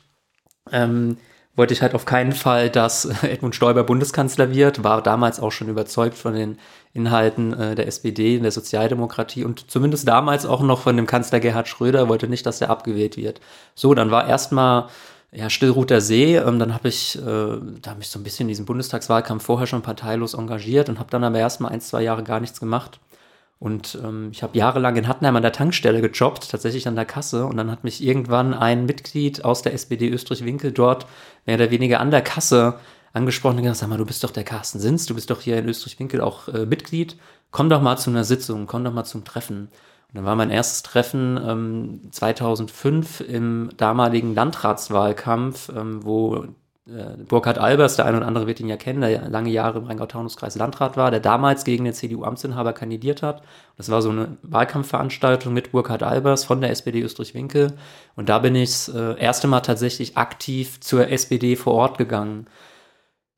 ähm, 0.72 1.18
wollte 1.58 1.74
ich 1.74 1.82
halt 1.82 1.94
auf 1.94 2.04
keinen 2.04 2.32
Fall, 2.32 2.70
dass 2.70 3.04
Edmund 3.22 3.54
Stoiber 3.54 3.82
Bundeskanzler 3.82 4.54
wird, 4.54 4.84
war 4.84 5.02
damals 5.02 5.40
auch 5.40 5.50
schon 5.50 5.68
überzeugt 5.68 6.16
von 6.16 6.32
den 6.32 6.58
Inhalten 6.94 7.52
äh, 7.52 7.74
der 7.74 7.88
SPD, 7.88 8.38
der 8.38 8.52
Sozialdemokratie 8.52 9.44
und 9.44 9.70
zumindest 9.70 10.06
damals 10.06 10.46
auch 10.46 10.62
noch 10.62 10.80
von 10.80 10.96
dem 10.96 11.06
Kanzler 11.06 11.40
Gerhard 11.40 11.68
Schröder, 11.68 12.08
wollte 12.08 12.28
nicht, 12.28 12.46
dass 12.46 12.60
er 12.60 12.70
abgewählt 12.70 13.16
wird. 13.16 13.40
So, 13.74 13.92
dann 13.92 14.10
war 14.10 14.28
erstmal 14.28 14.88
ja, 15.32 15.50
Stillruter 15.50 16.00
See, 16.00 16.36
ähm, 16.36 16.58
dann 16.58 16.72
habe 16.72 16.88
ich, 16.88 17.18
äh, 17.18 17.22
da 17.22 17.90
habe 17.90 18.00
ich 18.00 18.08
so 18.08 18.18
ein 18.18 18.22
bisschen 18.22 18.44
in 18.44 18.48
diesem 18.48 18.64
Bundestagswahlkampf 18.64 19.44
vorher 19.44 19.66
schon 19.66 19.82
parteilos 19.82 20.34
engagiert 20.34 20.88
und 20.88 20.98
habe 20.98 21.10
dann 21.10 21.24
aber 21.24 21.38
erstmal 21.38 21.72
ein, 21.72 21.80
zwei 21.80 22.02
Jahre 22.02 22.22
gar 22.22 22.40
nichts 22.40 22.60
gemacht. 22.60 23.00
Und 23.58 23.98
ähm, 24.04 24.28
ich 24.32 24.42
habe 24.42 24.56
jahrelang 24.56 24.94
in 24.96 25.08
Hattenheim 25.08 25.34
an 25.34 25.42
der 25.42 25.52
Tankstelle 25.52 26.00
gejobbt, 26.00 26.48
tatsächlich 26.50 26.86
an 26.86 26.94
der 26.94 27.04
Kasse. 27.04 27.44
Und 27.46 27.56
dann 27.56 27.70
hat 27.70 27.82
mich 27.82 28.02
irgendwann 28.02 28.54
ein 28.54 28.86
Mitglied 28.86 29.44
aus 29.44 29.62
der 29.62 29.74
SPD 29.74 30.08
Österreich-Winkel 30.08 30.72
dort 30.72 31.06
mehr 31.44 31.56
oder 31.56 31.70
weniger 31.70 32.00
an 32.00 32.12
der 32.12 32.22
Kasse 32.22 32.78
angesprochen 33.12 33.56
und 33.56 33.62
gesagt, 33.62 33.80
sag 33.80 33.88
mal, 33.88 33.98
du 33.98 34.06
bist 34.06 34.22
doch 34.22 34.30
der 34.30 34.44
Carsten 34.44 34.78
Sins, 34.78 35.06
du 35.06 35.14
bist 35.14 35.30
doch 35.30 35.40
hier 35.40 35.58
in 35.58 35.68
Österreich-Winkel 35.68 36.20
auch 36.20 36.48
äh, 36.48 36.66
Mitglied. 36.66 37.16
Komm 37.50 37.68
doch 37.68 37.82
mal 37.82 37.96
zu 37.96 38.10
einer 38.10 38.24
Sitzung, 38.24 38.66
komm 38.66 38.84
doch 38.84 38.92
mal 38.92 39.04
zum 39.04 39.24
Treffen. 39.24 39.68
Und 40.08 40.14
dann 40.14 40.24
war 40.24 40.36
mein 40.36 40.50
erstes 40.50 40.82
Treffen 40.84 41.38
ähm, 41.44 42.00
2005 42.12 43.20
im 43.20 43.70
damaligen 43.76 44.34
Landratswahlkampf, 44.34 45.70
ähm, 45.70 46.04
wo 46.04 46.46
Burkhard 47.28 47.58
Albers, 47.58 47.96
der 47.96 48.06
eine 48.06 48.16
oder 48.16 48.26
andere 48.26 48.46
wird 48.46 48.60
ihn 48.60 48.68
ja 48.68 48.78
kennen, 48.78 49.02
der 49.02 49.28
lange 49.28 49.50
Jahre 49.50 49.78
im 49.78 49.84
Rheingau-Taunus-Kreis 49.84 50.56
Landrat 50.56 50.96
war, 50.96 51.10
der 51.10 51.20
damals 51.20 51.64
gegen 51.64 51.84
den 51.84 51.92
CDU-Amtsinhaber 51.92 52.72
kandidiert 52.72 53.22
hat. 53.22 53.42
Das 53.76 53.90
war 53.90 54.00
so 54.00 54.08
eine 54.08 54.38
Wahlkampfveranstaltung 54.42 55.52
mit 55.52 55.72
Burkhard 55.72 56.02
Albers 56.02 56.44
von 56.44 56.62
der 56.62 56.70
SPD 56.70 57.02
Österreich-Winkel. 57.02 57.74
Und 58.16 58.30
da 58.30 58.38
bin 58.38 58.54
ich 58.54 58.70
das 58.70 58.88
äh, 58.88 59.20
erste 59.20 59.48
Mal 59.48 59.60
tatsächlich 59.60 60.16
aktiv 60.16 60.80
zur 60.80 61.08
SPD 61.10 61.56
vor 61.56 61.74
Ort 61.74 61.98
gegangen. 61.98 62.46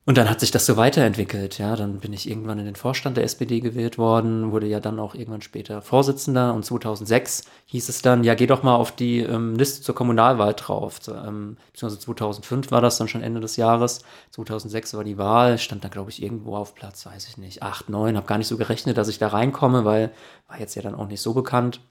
Und 0.06 0.16
dann 0.16 0.30
hat 0.30 0.40
sich 0.40 0.50
das 0.50 0.64
so 0.64 0.78
weiterentwickelt, 0.78 1.58
ja. 1.58 1.76
Dann 1.76 2.00
bin 2.00 2.14
ich 2.14 2.28
irgendwann 2.28 2.58
in 2.58 2.64
den 2.64 2.74
Vorstand 2.74 3.18
der 3.18 3.24
SPD 3.24 3.60
gewählt 3.60 3.98
worden, 3.98 4.50
wurde 4.50 4.66
ja 4.66 4.80
dann 4.80 4.98
auch 4.98 5.14
irgendwann 5.14 5.42
später 5.42 5.82
Vorsitzender 5.82 6.54
und 6.54 6.64
2006 6.64 7.44
hieß 7.66 7.88
es 7.90 8.00
dann, 8.00 8.24
ja, 8.24 8.34
geh 8.34 8.46
doch 8.46 8.62
mal 8.62 8.76
auf 8.76 8.92
die 8.92 9.20
ähm, 9.20 9.56
Liste 9.56 9.82
zur 9.82 9.94
Kommunalwahl 9.94 10.54
drauf. 10.54 11.00
Ähm, 11.08 11.58
beziehungsweise 11.72 12.00
2005 12.00 12.70
war 12.70 12.80
das 12.80 12.96
dann 12.96 13.08
schon 13.08 13.22
Ende 13.22 13.40
des 13.40 13.56
Jahres. 13.56 14.00
2006 14.30 14.94
war 14.94 15.04
die 15.04 15.18
Wahl, 15.18 15.58
stand 15.58 15.84
da, 15.84 15.88
glaube 15.88 16.10
ich, 16.10 16.22
irgendwo 16.22 16.56
auf 16.56 16.74
Platz, 16.74 17.04
weiß 17.04 17.28
ich 17.28 17.36
nicht, 17.36 17.62
8, 17.62 17.90
9, 17.90 18.16
habe 18.16 18.26
gar 18.26 18.38
nicht 18.38 18.48
so 18.48 18.56
gerechnet, 18.56 18.96
dass 18.96 19.08
ich 19.08 19.18
da 19.18 19.28
reinkomme, 19.28 19.84
weil 19.84 20.12
war 20.48 20.58
jetzt 20.58 20.74
ja 20.76 20.82
dann 20.82 20.94
auch 20.94 21.08
nicht 21.08 21.20
so 21.20 21.34
bekannt. 21.34 21.82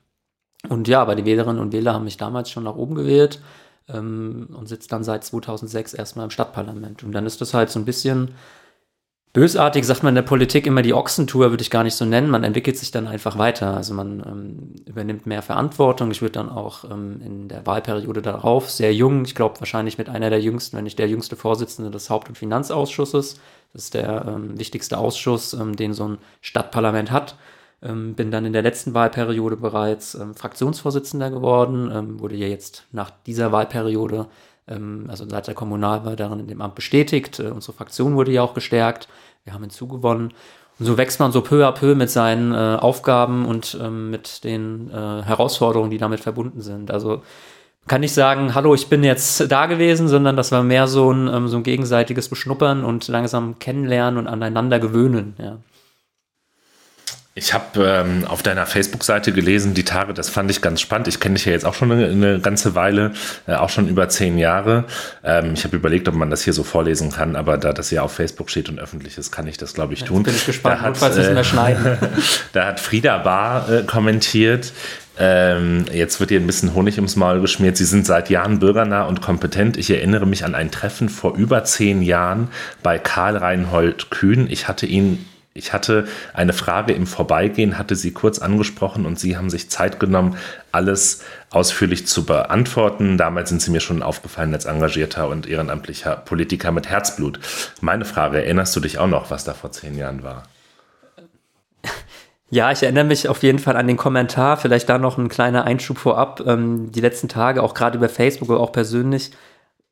Und 0.68 0.88
ja, 0.88 1.01
aber 1.01 1.16
die 1.16 1.25
Wählerinnen 1.25 1.62
und 1.62 1.72
Wähler 1.74 1.94
haben 1.94 2.06
mich 2.06 2.18
damals 2.18 2.50
schon 2.50 2.63
nach 2.63 2.75
oben 2.75 2.96
gewählt 2.96 3.39
ähm, 3.93 4.50
und 4.53 4.67
sitzt 4.67 4.91
dann 4.91 5.03
seit 5.03 5.24
2006 5.24 5.93
erstmal 5.93 6.25
im 6.25 6.31
Stadtparlament. 6.31 7.03
Und 7.03 7.12
dann 7.12 7.25
ist 7.25 7.41
das 7.41 7.53
halt 7.53 7.69
so 7.69 7.79
ein 7.79 7.86
bisschen 7.86 8.31
bösartig, 9.34 9.86
sagt 9.86 10.03
man 10.03 10.12
in 10.12 10.15
der 10.15 10.22
Politik 10.24 10.65
immer 10.65 10.81
die 10.81 10.93
Ochsentour, 10.93 11.51
würde 11.51 11.62
ich 11.62 11.69
gar 11.69 11.84
nicht 11.84 11.96
so 11.96 12.05
nennen. 12.05 12.29
Man 12.29 12.43
entwickelt 12.43 12.77
sich 12.77 12.91
dann 12.91 13.08
einfach 13.08 13.38
weiter. 13.38 13.75
Also 13.75 13.93
man 13.93 14.24
ähm, 14.25 14.75
übernimmt 14.86 15.25
mehr 15.25 15.41
Verantwortung. 15.41 16.12
Ich 16.12 16.22
würde 16.22 16.34
dann 16.34 16.50
auch 16.50 16.84
ähm, 16.89 17.22
in 17.24 17.48
der 17.48 17.65
Wahlperiode 17.65 18.22
darauf 18.22 18.69
sehr 18.72 18.93
jung, 18.93 19.25
ich 19.25 19.36
glaube 19.36 19.60
wahrscheinlich 19.60 19.98
mit 19.98 20.10
einer 20.10 20.29
der 20.29 20.41
jüngsten, 20.41 20.77
wenn 20.77 20.84
nicht 20.84 21.00
der 21.00 21.08
jüngste 21.08 21.36
Vorsitzende 21.36 21.91
des 21.91 22.10
Haupt- 22.10 22.29
und 22.29 22.38
Finanzausschusses. 22.38 23.39
Das 23.74 23.84
ist 23.84 23.93
der 23.93 24.25
ähm, 24.27 24.58
wichtigste 24.58 24.98
Ausschuss, 24.98 25.53
ähm, 25.53 25.75
den 25.75 25.93
so 25.93 26.08
ein 26.08 26.17
Stadtparlament 26.41 27.12
hat. 27.12 27.36
Ähm, 27.81 28.13
bin 28.15 28.29
dann 28.29 28.45
in 28.45 28.53
der 28.53 28.62
letzten 28.62 28.93
Wahlperiode 28.93 29.55
bereits 29.55 30.15
ähm, 30.15 30.36
Fraktionsvorsitzender 30.36 31.29
geworden, 31.31 31.89
ähm, 31.93 32.19
wurde 32.19 32.36
ja 32.36 32.48
jetzt 32.48 32.86
nach 32.91 33.12
dieser 33.25 33.51
Wahlperiode 33.51 34.27
ähm, 34.69 35.05
also 35.07 35.27
seit 35.27 35.48
der 35.48 35.55
Kommunalwahl 35.55 36.15
darin 36.15 36.39
in 36.39 36.48
dem 36.48 36.62
Amt 36.62 36.75
bestätigt. 36.75 37.39
Äh, 37.39 37.50
unsere 37.50 37.74
Fraktion 37.74 38.15
wurde 38.15 38.31
ja 38.31 38.43
auch 38.43 38.53
gestärkt. 38.53 39.07
Wir 39.43 39.53
haben 39.53 39.62
hinzugewonnen. 39.62 40.33
Und 40.79 40.86
so 40.86 40.98
wächst 40.98 41.19
man 41.19 41.31
so 41.31 41.41
peu 41.41 41.67
à 41.67 41.71
peu 41.71 41.95
mit 41.95 42.09
seinen 42.09 42.53
äh, 42.53 42.77
Aufgaben 42.79 43.45
und 43.45 43.77
ähm, 43.81 44.09
mit 44.09 44.43
den 44.43 44.89
äh, 44.91 45.24
Herausforderungen, 45.24 45.91
die 45.91 45.98
damit 45.98 46.21
verbunden 46.21 46.62
sind. 46.62 46.91
Also 46.91 47.21
kann 47.88 48.01
nicht 48.01 48.13
sagen, 48.13 48.53
hallo, 48.55 48.75
ich 48.75 48.88
bin 48.88 49.03
jetzt 49.03 49.51
da 49.51 49.65
gewesen, 49.65 50.07
sondern 50.07 50.38
das 50.38 50.51
war 50.51 50.63
mehr 50.63 50.88
so 50.88 51.12
ein, 51.12 51.27
ähm, 51.27 51.48
so 51.48 51.57
ein 51.57 51.63
gegenseitiges 51.63 52.29
Beschnuppern 52.29 52.86
und 52.86 53.07
langsam 53.07 53.59
kennenlernen 53.59 54.17
und 54.17 54.27
aneinander 54.27 54.79
gewöhnen. 54.79 55.36
Ja. 55.38 55.57
Ich 57.36 57.53
habe 57.53 57.86
ähm, 57.86 58.25
auf 58.25 58.43
deiner 58.43 58.65
Facebook-Seite 58.65 59.31
gelesen, 59.31 59.74
die 59.74 59.86
Tage, 59.86 60.13
das 60.13 60.29
fand 60.29 60.51
ich 60.51 60.62
ganz 60.62 60.81
spannend. 60.81 61.07
Ich 61.07 61.19
kenne 61.19 61.36
dich 61.36 61.45
ja 61.45 61.51
jetzt 61.51 61.65
auch 61.65 61.74
schon 61.74 61.91
eine, 61.91 62.07
eine 62.07 62.39
ganze 62.39 62.75
Weile, 62.75 63.13
äh, 63.48 63.53
auch 63.53 63.69
schon 63.69 63.88
über 63.88 64.09
zehn 64.09 64.38
Jahre. 64.38 64.86
Ähm, 65.24 65.53
ich 65.53 65.63
habe 65.63 65.77
überlegt, 65.77 66.07
ob 66.07 66.15
man 66.15 66.29
das 66.29 66.43
hier 66.43 66.53
so 66.53 66.63
vorlesen 66.63 67.12
kann, 67.12 67.36
aber 67.36 67.57
da 67.57 67.71
das 67.71 67.91
ja 67.91 68.01
auf 68.01 68.13
Facebook 68.13 68.50
steht 68.50 68.67
und 68.67 68.79
öffentlich 68.79 69.17
ist, 69.17 69.31
kann 69.31 69.48
ich 69.48 69.57
das, 69.57 69.74
glaube 69.74 69.93
ich, 69.93 70.03
tun. 70.03 70.17
Jetzt 70.17 70.25
bin 70.25 70.36
ich 70.36 70.45
gespannt, 70.48 70.79
da 70.79 70.81
hat, 70.81 71.01
was 71.01 71.17
äh, 71.17 71.33
mehr 71.33 71.43
schneiden. 71.43 71.98
da 72.51 72.65
hat 72.65 72.79
Frieda 72.79 73.19
Bar 73.19 73.71
äh, 73.71 73.83
kommentiert, 73.83 74.74
ähm, 75.21 75.83
jetzt 75.91 76.21
wird 76.21 76.31
ihr 76.31 76.39
ein 76.39 76.48
bisschen 76.48 76.74
Honig 76.74 76.95
ums 76.95 77.17
Maul 77.17 77.41
geschmiert. 77.41 77.75
Sie 77.75 77.86
sind 77.86 78.05
seit 78.05 78.29
Jahren 78.29 78.59
bürgernah 78.59 79.03
und 79.03 79.21
kompetent. 79.21 79.75
Ich 79.75 79.91
erinnere 79.91 80.25
mich 80.25 80.45
an 80.45 80.55
ein 80.55 80.71
Treffen 80.71 81.09
vor 81.09 81.36
über 81.36 81.65
zehn 81.65 82.01
Jahren 82.01 82.48
bei 82.83 82.98
Karl 82.98 83.36
Reinhold 83.36 84.12
Kühn. 84.12 84.48
Ich 84.50 84.69
hatte 84.69 84.86
ihn 84.86 85.25
ich 85.53 85.74
hatte 85.74 86.08
eine 86.34 86.53
Frage 86.53 86.94
im 86.94 87.08
Vorbeigehen, 87.08 87.77
hatte 87.77 87.96
sie 87.96 88.12
kurz 88.12 88.39
angesprochen 88.39 89.06
und 89.06 89.20
Sie 89.20 89.36
haben 89.36 89.50
sich 89.50 89.70
Zeit 89.70 90.00
genommen, 90.00 90.38
alles 90.72 91.24
ausführlich 91.50 92.08
zu 92.08 92.25
beantworten. 92.25 93.18
Damals 93.18 93.50
sind 93.50 93.62
Sie 93.62 93.72
mir 93.72 93.79
schon 93.79 94.03
aufgefallen 94.03 94.53
als 94.53 94.65
engagierter 94.65 95.27
und 95.27 95.48
ehrenamtlicher 95.48 96.15
Politiker 96.15 96.72
mit 96.72 96.88
Herzblut. 96.88 97.39
Meine 97.82 98.06
Frage, 98.06 98.44
erinnerst 98.44 98.75
du 98.75 98.79
dich 98.79 99.00
auch 99.00 99.08
noch, 99.08 99.32
was 99.32 99.44
da 99.44 99.53
vor 99.53 99.72
zehn 99.72 99.98
Jahren 99.98 100.24
war? 100.24 100.44
Ja, 102.51 102.72
ich 102.72 102.82
erinnere 102.82 103.03
mich 103.03 103.27
auf 103.27 103.44
jeden 103.44 103.60
Fall 103.60 103.75
an 103.75 103.88
den 103.88 103.98
Kommentar. 103.98 104.58
Vielleicht 104.58 104.89
da 104.89 104.98
noch 104.98 105.18
ein 105.18 105.29
kleiner 105.29 105.65
Einschub 105.65 106.00
vorab. 106.00 106.41
Ähm, 106.46 106.91
die 106.91 107.01
letzten 107.01 107.27
Tage, 107.27 107.62
auch 107.62 107.75
gerade 107.75 107.98
über 107.98 108.10
Facebook, 108.10 108.50
aber 108.50 108.60
auch 108.60 108.72
persönlich, 108.72 109.32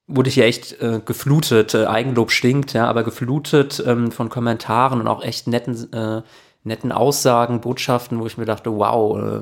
wurde 0.08 0.30
ich 0.30 0.38
ja 0.38 0.46
echt 0.46 0.82
äh, 0.82 1.02
geflutet. 1.04 1.74
Äh, 1.74 1.86
Eigenlob 1.86 2.32
stinkt, 2.32 2.74
ja, 2.74 2.88
aber 2.88 3.04
geflutet 3.04 3.84
ähm, 3.86 4.12
von 4.12 4.30
Kommentaren 4.30 5.02
und 5.02 5.08
auch 5.08 5.24
echt 5.24 5.48
netten, 5.48 5.92
äh, 5.94 6.22
netten 6.64 6.92
Aussagen, 6.92 7.62
Botschaften, 7.62 8.20
wo 8.20 8.26
ich 8.26 8.38
mir 8.38 8.46
dachte, 8.46 8.74
wow, 8.74 9.18
äh, 9.18 9.42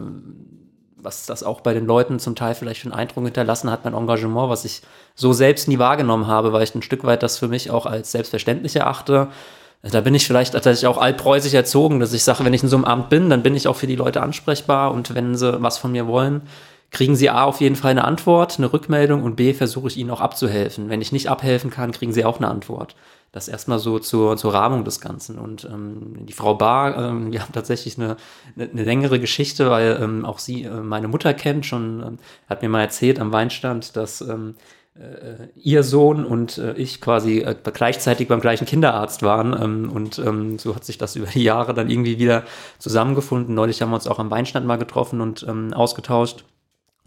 was 0.98 1.28
das 1.28 1.44
auch 1.44 1.62
bei 1.62 1.74
den 1.74 1.86
Leuten 1.86 2.18
zum 2.18 2.36
Teil 2.36 2.56
vielleicht 2.56 2.82
für 2.82 2.88
einen 2.88 3.00
Eindruck 3.00 3.24
hinterlassen 3.26 3.70
hat, 3.70 3.86
mein 3.86 3.94
Engagement, 3.94 4.50
was 4.50 4.66
ich 4.66 4.82
so 5.14 5.34
selbst 5.34 5.68
nie 5.68 5.78
wahrgenommen 5.78 6.26
habe, 6.26 6.52
weil 6.52 6.64
ich 6.64 6.74
ein 6.74 6.82
Stück 6.82 7.04
weit 7.04 7.22
das 7.22 7.38
für 7.38 7.48
mich 7.48 7.70
auch 7.70 7.86
als 7.86 8.12
selbstverständlich 8.12 8.76
erachte. 8.76 9.28
Da 9.84 10.02
bin 10.02 10.16
ich 10.16 10.26
vielleicht 10.26 10.54
tatsächlich 10.54 10.88
auch 10.88 10.98
altpreußig 10.98 11.54
erzogen, 11.54 12.00
dass 12.00 12.12
ich 12.12 12.24
sage, 12.24 12.44
wenn 12.44 12.54
ich 12.56 12.64
in 12.64 12.70
so 12.70 12.76
einem 12.76 12.86
Amt 12.86 13.10
bin, 13.10 13.30
dann 13.30 13.44
bin 13.44 13.56
ich 13.56 13.68
auch 13.68 13.76
für 13.76 13.86
die 13.86 13.96
Leute 13.96 14.24
ansprechbar 14.24 14.92
und 14.92 15.14
wenn 15.14 15.36
sie 15.36 15.62
was 15.62 15.78
von 15.78 15.92
mir 15.92 16.08
wollen, 16.08 16.42
kriegen 16.96 17.18
sie 17.18 17.30
A 17.30 17.44
auf 17.44 17.60
jeden 17.60 17.76
Fall 17.76 17.92
eine 17.92 18.06
Antwort, 18.06 18.58
eine 18.58 18.72
Rückmeldung 18.72 19.22
und 19.24 19.36
B 19.36 19.54
versuche 19.54 19.90
ich 19.90 19.98
ihnen 19.98 20.10
auch 20.12 20.22
abzuhelfen. 20.22 20.88
Wenn 20.88 21.02
ich 21.02 21.12
nicht 21.12 21.30
abhelfen 21.30 21.70
kann, 21.70 21.92
kriegen 21.92 22.14
sie 22.14 22.24
auch 22.24 22.38
eine 22.38 22.48
Antwort. 22.48 22.96
Das 23.34 23.50
erstmal 23.50 23.80
so 23.80 24.00
zur, 24.00 24.38
zur 24.38 24.54
Rahmung 24.54 24.86
des 24.86 25.02
Ganzen. 25.02 25.38
Und 25.38 25.66
ähm, 25.66 26.26
die 26.26 26.32
Frau 26.32 26.56
Bar, 26.56 26.98
ähm, 26.98 27.34
wir 27.34 27.42
haben 27.42 27.52
tatsächlich 27.52 28.00
eine, 28.00 28.16
eine, 28.58 28.84
längere 28.86 29.20
Geschichte, 29.20 29.70
weil 29.70 30.00
ähm, 30.02 30.24
auch 30.24 30.40
sie 30.40 30.64
äh, 30.64 30.70
meine 30.70 31.10
Mutter 31.10 31.34
kennt, 31.34 31.66
schon 31.66 32.02
ähm, 32.02 32.20
hat 32.48 32.62
mir 32.62 32.70
mal 32.70 32.80
erzählt 32.80 33.20
am 33.20 33.34
Weinstand, 33.34 33.98
dass 33.98 34.22
ähm, 34.22 34.56
äh, 34.98 35.50
ihr 35.58 35.84
Sohn 35.84 36.26
und 36.26 36.58
äh, 36.58 36.76
ich 36.76 37.02
quasi 37.02 37.40
äh, 37.40 37.58
gleichzeitig 37.74 38.30
beim 38.30 38.40
gleichen 38.40 38.66
Kinderarzt 38.66 39.22
waren. 39.22 39.54
Ähm, 39.62 39.92
und 39.92 40.18
ähm, 40.20 40.58
so 40.60 40.74
hat 40.74 40.86
sich 40.86 40.98
das 40.98 41.18
über 41.18 41.28
die 41.28 41.44
Jahre 41.44 41.74
dann 41.74 41.90
irgendwie 41.90 42.20
wieder 42.20 42.44
zusammengefunden. 42.80 43.54
Neulich 43.54 43.82
haben 43.82 43.90
wir 43.90 43.96
uns 43.96 44.08
auch 44.08 44.20
am 44.20 44.32
Weinstand 44.32 44.66
mal 44.66 44.78
getroffen 44.78 45.20
und 45.20 45.46
ähm, 45.46 45.74
ausgetauscht. 45.74 46.46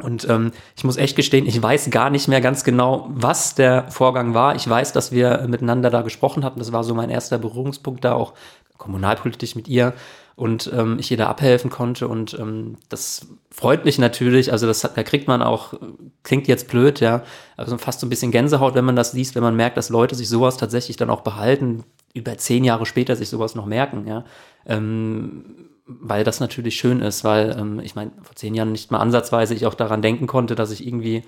Und 0.01 0.29
ähm, 0.29 0.53
ich 0.77 0.85
muss 0.85 0.97
echt 0.97 1.17
gestehen, 1.17 1.47
ich 1.47 1.61
weiß 1.61 1.91
gar 1.91 2.11
nicht 2.11 2.29
mehr 2.29 2.41
ganz 2.41 2.63
genau, 2.63 3.09
was 3.11 3.55
der 3.57 3.91
Vorgang 3.91 4.33
war. 4.33 4.55
Ich 4.55 4.69
weiß, 4.69 4.93
dass 4.93 5.11
wir 5.11 5.45
miteinander 5.49 5.91
da 5.91 6.03
gesprochen 6.03 6.45
hatten. 6.45 6.61
Das 6.61 6.73
war 6.73 6.85
so 6.85 6.95
mein 6.95 7.11
erster 7.11 7.39
Berührungspunkt 7.39 8.05
da 8.05 8.13
auch 8.13 8.35
kommunalpolitisch 8.77 9.57
mit 9.57 9.67
ihr 9.67 9.93
und 10.37 10.71
ähm, 10.73 10.99
ich 11.01 11.11
ihr 11.11 11.17
da 11.17 11.27
abhelfen 11.27 11.69
konnte. 11.69 12.07
Und 12.07 12.39
ähm, 12.39 12.77
das 12.89 13.27
freut 13.51 13.85
mich 13.85 13.99
natürlich. 13.99 14.53
Also 14.53 14.69
das 14.69 14.83
da 14.83 15.03
kriegt 15.03 15.27
man 15.27 15.43
auch, 15.43 15.75
klingt 16.23 16.47
jetzt 16.47 16.69
blöd, 16.69 17.01
ja, 17.01 17.25
also 17.57 17.77
fast 17.77 17.99
so 17.99 18.07
ein 18.07 18.11
bisschen 18.11 18.31
Gänsehaut, 18.31 18.77
wenn 18.77 18.85
man 18.85 18.95
das 18.95 19.15
liest, 19.15 19.35
wenn 19.35 19.43
man 19.43 19.57
merkt, 19.57 19.77
dass 19.77 19.89
Leute 19.89 20.15
sich 20.15 20.29
sowas 20.29 20.57
tatsächlich 20.57 20.97
dann 20.97 21.11
auch 21.11 21.23
behalten, 21.23 21.83
über 22.15 22.39
zehn 22.39 22.63
Jahre 22.63 22.87
später 22.87 23.17
sich 23.17 23.29
sowas 23.29 23.57
noch 23.57 23.67
merken, 23.67 24.07
ja. 24.07 24.25
Ähm, 24.65 25.45
weil 25.89 26.23
das 26.23 26.39
natürlich 26.39 26.77
schön 26.77 27.01
ist, 27.01 27.25
weil 27.25 27.57
ähm, 27.59 27.81
ich 27.81 27.95
meine, 27.95 28.13
vor 28.23 28.37
zehn 28.37 28.55
Jahren 28.55 28.73
nicht 28.73 28.91
mal 28.91 28.99
ansatzweise 28.99 29.55
ich 29.55 29.67
auch 29.67 29.75
daran 29.75 30.03
denken 30.03 30.27
konnte, 30.27 30.55
dass 30.55 30.71
ich 30.71 30.87
irgendwie 30.87 31.25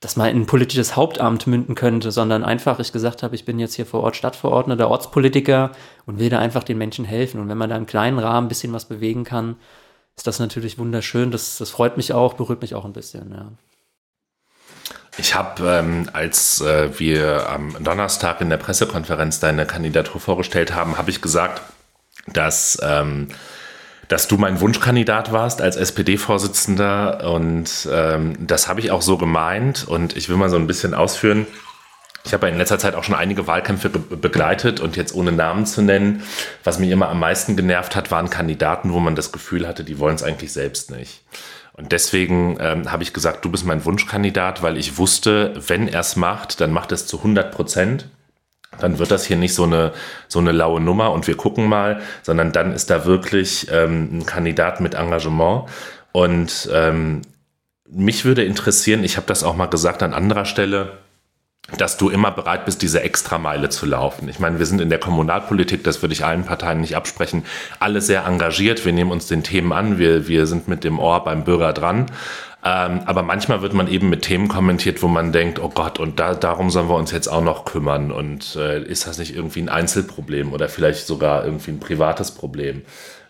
das 0.00 0.16
mal 0.16 0.28
in 0.28 0.42
ein 0.42 0.46
politisches 0.46 0.96
Hauptamt 0.96 1.46
münden 1.46 1.74
könnte, 1.74 2.12
sondern 2.12 2.44
einfach 2.44 2.78
ich 2.78 2.92
gesagt 2.92 3.22
habe, 3.22 3.34
ich 3.34 3.46
bin 3.46 3.58
jetzt 3.58 3.74
hier 3.74 3.86
vor 3.86 4.02
Ort 4.02 4.16
Stadtverordneter, 4.16 4.88
Ortspolitiker 4.88 5.72
und 6.04 6.18
will 6.18 6.28
da 6.28 6.38
einfach 6.38 6.62
den 6.62 6.76
Menschen 6.76 7.06
helfen. 7.06 7.40
Und 7.40 7.48
wenn 7.48 7.56
man 7.56 7.70
da 7.70 7.76
im 7.76 7.86
kleinen 7.86 8.18
Rahmen 8.18 8.46
ein 8.46 8.48
bisschen 8.48 8.74
was 8.74 8.84
bewegen 8.84 9.24
kann, 9.24 9.56
ist 10.14 10.26
das 10.26 10.38
natürlich 10.38 10.78
wunderschön. 10.78 11.30
Das, 11.30 11.56
das 11.56 11.70
freut 11.70 11.96
mich 11.96 12.12
auch, 12.12 12.34
berührt 12.34 12.60
mich 12.60 12.74
auch 12.74 12.84
ein 12.84 12.92
bisschen, 12.92 13.32
ja. 13.32 13.52
Ich 15.16 15.34
habe, 15.34 15.62
ähm, 15.68 16.10
als 16.12 16.60
äh, 16.60 16.98
wir 16.98 17.48
am 17.48 17.76
Donnerstag 17.82 18.40
in 18.40 18.50
der 18.50 18.56
Pressekonferenz 18.56 19.38
deine 19.38 19.64
Kandidatur 19.64 20.20
vorgestellt 20.20 20.74
haben, 20.74 20.98
habe 20.98 21.10
ich 21.10 21.22
gesagt, 21.22 21.62
dass 22.26 22.78
ähm, 22.82 23.28
dass 24.14 24.28
du 24.28 24.36
mein 24.36 24.60
Wunschkandidat 24.60 25.32
warst 25.32 25.60
als 25.60 25.74
SPD-Vorsitzender 25.74 27.28
und 27.32 27.88
ähm, 27.90 28.36
das 28.38 28.68
habe 28.68 28.78
ich 28.78 28.92
auch 28.92 29.02
so 29.02 29.18
gemeint 29.18 29.88
und 29.88 30.16
ich 30.16 30.28
will 30.28 30.36
mal 30.36 30.48
so 30.48 30.54
ein 30.54 30.68
bisschen 30.68 30.94
ausführen. 30.94 31.48
Ich 32.24 32.32
habe 32.32 32.48
in 32.48 32.56
letzter 32.56 32.78
Zeit 32.78 32.94
auch 32.94 33.02
schon 33.02 33.16
einige 33.16 33.48
Wahlkämpfe 33.48 33.88
begleitet 33.88 34.78
und 34.78 34.94
jetzt 34.94 35.16
ohne 35.16 35.32
Namen 35.32 35.66
zu 35.66 35.82
nennen, 35.82 36.22
was 36.62 36.78
mich 36.78 36.90
immer 36.90 37.08
am 37.08 37.18
meisten 37.18 37.56
genervt 37.56 37.96
hat, 37.96 38.12
waren 38.12 38.30
Kandidaten, 38.30 38.92
wo 38.92 39.00
man 39.00 39.16
das 39.16 39.32
Gefühl 39.32 39.66
hatte, 39.66 39.82
die 39.82 39.98
wollen 39.98 40.14
es 40.14 40.22
eigentlich 40.22 40.52
selbst 40.52 40.92
nicht. 40.92 41.22
Und 41.72 41.90
deswegen 41.90 42.56
ähm, 42.60 42.92
habe 42.92 43.02
ich 43.02 43.14
gesagt, 43.14 43.44
du 43.44 43.50
bist 43.50 43.66
mein 43.66 43.84
Wunschkandidat, 43.84 44.62
weil 44.62 44.76
ich 44.76 44.96
wusste, 44.96 45.54
wenn 45.66 45.88
er 45.88 45.98
es 45.98 46.14
macht, 46.14 46.60
dann 46.60 46.70
macht 46.70 46.92
es 46.92 47.08
zu 47.08 47.16
100 47.18 47.50
Prozent 47.50 48.06
dann 48.80 48.98
wird 48.98 49.10
das 49.10 49.24
hier 49.24 49.36
nicht 49.36 49.54
so 49.54 49.64
eine, 49.64 49.92
so 50.28 50.38
eine 50.38 50.52
laue 50.52 50.80
Nummer 50.80 51.12
und 51.12 51.26
wir 51.26 51.36
gucken 51.36 51.68
mal, 51.68 52.00
sondern 52.22 52.52
dann 52.52 52.72
ist 52.72 52.90
da 52.90 53.04
wirklich 53.04 53.68
ähm, 53.70 54.18
ein 54.18 54.26
Kandidat 54.26 54.80
mit 54.80 54.94
Engagement. 54.94 55.68
Und 56.12 56.68
ähm, 56.72 57.22
mich 57.90 58.24
würde 58.24 58.44
interessieren, 58.44 59.04
ich 59.04 59.16
habe 59.16 59.26
das 59.26 59.44
auch 59.44 59.56
mal 59.56 59.66
gesagt 59.66 60.02
an 60.02 60.14
anderer 60.14 60.44
Stelle, 60.44 60.98
dass 61.78 61.96
du 61.96 62.10
immer 62.10 62.30
bereit 62.30 62.66
bist, 62.66 62.82
diese 62.82 63.00
Extrameile 63.00 63.70
zu 63.70 63.86
laufen. 63.86 64.28
Ich 64.28 64.38
meine, 64.38 64.58
wir 64.58 64.66
sind 64.66 64.80
in 64.80 64.90
der 64.90 64.98
Kommunalpolitik, 64.98 65.82
das 65.82 66.02
würde 66.02 66.12
ich 66.12 66.24
allen 66.24 66.44
Parteien 66.44 66.82
nicht 66.82 66.94
absprechen, 66.94 67.44
alle 67.80 68.02
sehr 68.02 68.26
engagiert. 68.26 68.84
Wir 68.84 68.92
nehmen 68.92 69.10
uns 69.10 69.28
den 69.28 69.42
Themen 69.42 69.72
an, 69.72 69.98
wir, 69.98 70.28
wir 70.28 70.46
sind 70.46 70.68
mit 70.68 70.84
dem 70.84 70.98
Ohr 70.98 71.24
beim 71.24 71.44
Bürger 71.44 71.72
dran. 71.72 72.06
Ähm, 72.66 73.02
aber 73.04 73.22
manchmal 73.22 73.60
wird 73.60 73.74
man 73.74 73.88
eben 73.88 74.08
mit 74.08 74.22
Themen 74.22 74.48
kommentiert, 74.48 75.02
wo 75.02 75.08
man 75.08 75.32
denkt, 75.32 75.58
oh 75.58 75.68
Gott, 75.68 75.98
und 75.98 76.18
da, 76.18 76.34
darum 76.34 76.70
sollen 76.70 76.88
wir 76.88 76.96
uns 76.96 77.10
jetzt 77.10 77.28
auch 77.28 77.42
noch 77.42 77.66
kümmern. 77.66 78.10
Und 78.10 78.56
äh, 78.56 78.82
ist 78.82 79.06
das 79.06 79.18
nicht 79.18 79.36
irgendwie 79.36 79.60
ein 79.60 79.68
Einzelproblem 79.68 80.52
oder 80.52 80.68
vielleicht 80.70 81.06
sogar 81.06 81.44
irgendwie 81.44 81.72
ein 81.72 81.80
privates 81.80 82.30
Problem? 82.30 82.82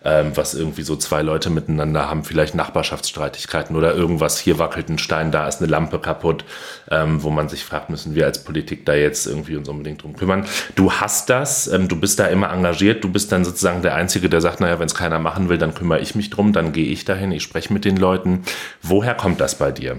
Ähm, 0.04 0.36
was 0.36 0.54
irgendwie 0.54 0.82
so 0.82 0.96
zwei 0.96 1.22
Leute 1.22 1.50
miteinander 1.50 2.08
haben, 2.08 2.24
vielleicht 2.24 2.54
Nachbarschaftsstreitigkeiten 2.54 3.74
oder 3.74 3.94
irgendwas, 3.94 4.38
hier 4.38 4.58
wackelt 4.58 4.88
ein 4.88 4.98
Stein, 4.98 5.32
da 5.32 5.48
ist 5.48 5.60
eine 5.60 5.70
Lampe 5.70 5.98
kaputt, 5.98 6.44
ähm, 6.90 7.22
wo 7.22 7.30
man 7.30 7.48
sich 7.48 7.64
fragt, 7.64 7.90
müssen 7.90 8.14
wir 8.14 8.26
als 8.26 8.44
Politik 8.44 8.84
da 8.86 8.94
jetzt 8.94 9.26
irgendwie 9.26 9.56
uns 9.56 9.68
unbedingt 9.68 10.02
drum 10.02 10.16
kümmern. 10.16 10.46
Du 10.74 10.92
hast 10.92 11.30
das, 11.30 11.66
ähm, 11.68 11.88
du 11.88 11.98
bist 11.98 12.18
da 12.18 12.26
immer 12.26 12.50
engagiert, 12.50 13.02
du 13.02 13.10
bist 13.10 13.32
dann 13.32 13.44
sozusagen 13.44 13.82
der 13.82 13.94
Einzige, 13.94 14.28
der 14.28 14.40
sagt, 14.40 14.60
naja, 14.60 14.78
wenn 14.78 14.86
es 14.86 14.94
keiner 14.94 15.18
machen 15.18 15.48
will, 15.48 15.58
dann 15.58 15.74
kümmere 15.74 16.00
ich 16.00 16.14
mich 16.14 16.30
drum, 16.30 16.52
dann 16.52 16.72
gehe 16.72 16.86
ich 16.86 17.04
dahin, 17.04 17.32
ich 17.32 17.42
spreche 17.42 17.72
mit 17.72 17.84
den 17.84 17.96
Leuten. 17.96 18.44
Woher 18.82 19.14
kommt 19.14 19.40
das 19.40 19.56
bei 19.56 19.72
dir? 19.72 19.98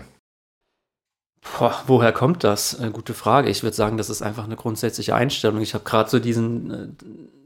Boah, 1.58 1.84
woher 1.88 2.12
kommt 2.12 2.44
das? 2.44 2.80
Äh, 2.80 2.90
gute 2.92 3.14
Frage. 3.14 3.50
Ich 3.50 3.64
würde 3.64 3.76
sagen, 3.76 3.98
das 3.98 4.10
ist 4.10 4.22
einfach 4.22 4.46
eine 4.46 4.56
grundsätzliche 4.56 5.16
Einstellung. 5.16 5.62
Ich 5.62 5.74
habe 5.74 5.84
gerade 5.84 6.10
so 6.10 6.20
diesen 6.20 6.72
äh, 6.72 6.88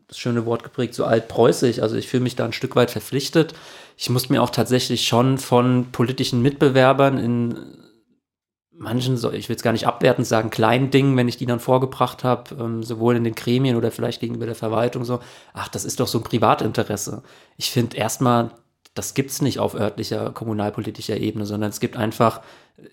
das 0.09 0.17
schöne 0.17 0.45
Wort 0.45 0.63
geprägt, 0.63 0.93
so 0.93 1.05
altpreußig. 1.05 1.81
Also 1.81 1.95
ich 1.95 2.07
fühle 2.07 2.23
mich 2.23 2.35
da 2.35 2.45
ein 2.45 2.53
Stück 2.53 2.75
weit 2.75 2.91
verpflichtet. 2.91 3.53
Ich 3.95 4.09
musste 4.09 4.33
mir 4.33 4.43
auch 4.43 4.49
tatsächlich 4.49 5.07
schon 5.07 5.37
von 5.37 5.91
politischen 5.91 6.41
Mitbewerbern 6.41 7.17
in 7.17 7.57
manchen, 8.71 9.15
ich 9.33 9.49
will 9.49 9.55
es 9.55 9.61
gar 9.61 9.73
nicht 9.73 9.87
abwertend 9.87 10.25
sagen, 10.25 10.49
kleinen 10.49 10.89
Dingen, 10.89 11.15
wenn 11.17 11.27
ich 11.27 11.37
die 11.37 11.45
dann 11.45 11.59
vorgebracht 11.59 12.23
habe, 12.23 12.55
ähm, 12.55 12.81
sowohl 12.81 13.15
in 13.15 13.23
den 13.23 13.35
Gremien 13.35 13.75
oder 13.75 13.91
vielleicht 13.91 14.21
gegenüber 14.21 14.45
der 14.45 14.55
Verwaltung 14.55 15.03
so, 15.05 15.19
ach, 15.53 15.67
das 15.67 15.85
ist 15.85 15.99
doch 15.99 16.07
so 16.07 16.19
ein 16.19 16.23
Privatinteresse. 16.23 17.21
Ich 17.57 17.71
finde 17.71 17.97
erstmal, 17.97 18.51
das 18.95 19.13
gibt 19.13 19.31
es 19.31 19.41
nicht 19.41 19.59
auf 19.59 19.75
örtlicher, 19.75 20.31
kommunalpolitischer 20.31 21.17
Ebene, 21.17 21.45
sondern 21.45 21.69
es 21.69 21.79
gibt 21.79 21.97
einfach 21.97 22.41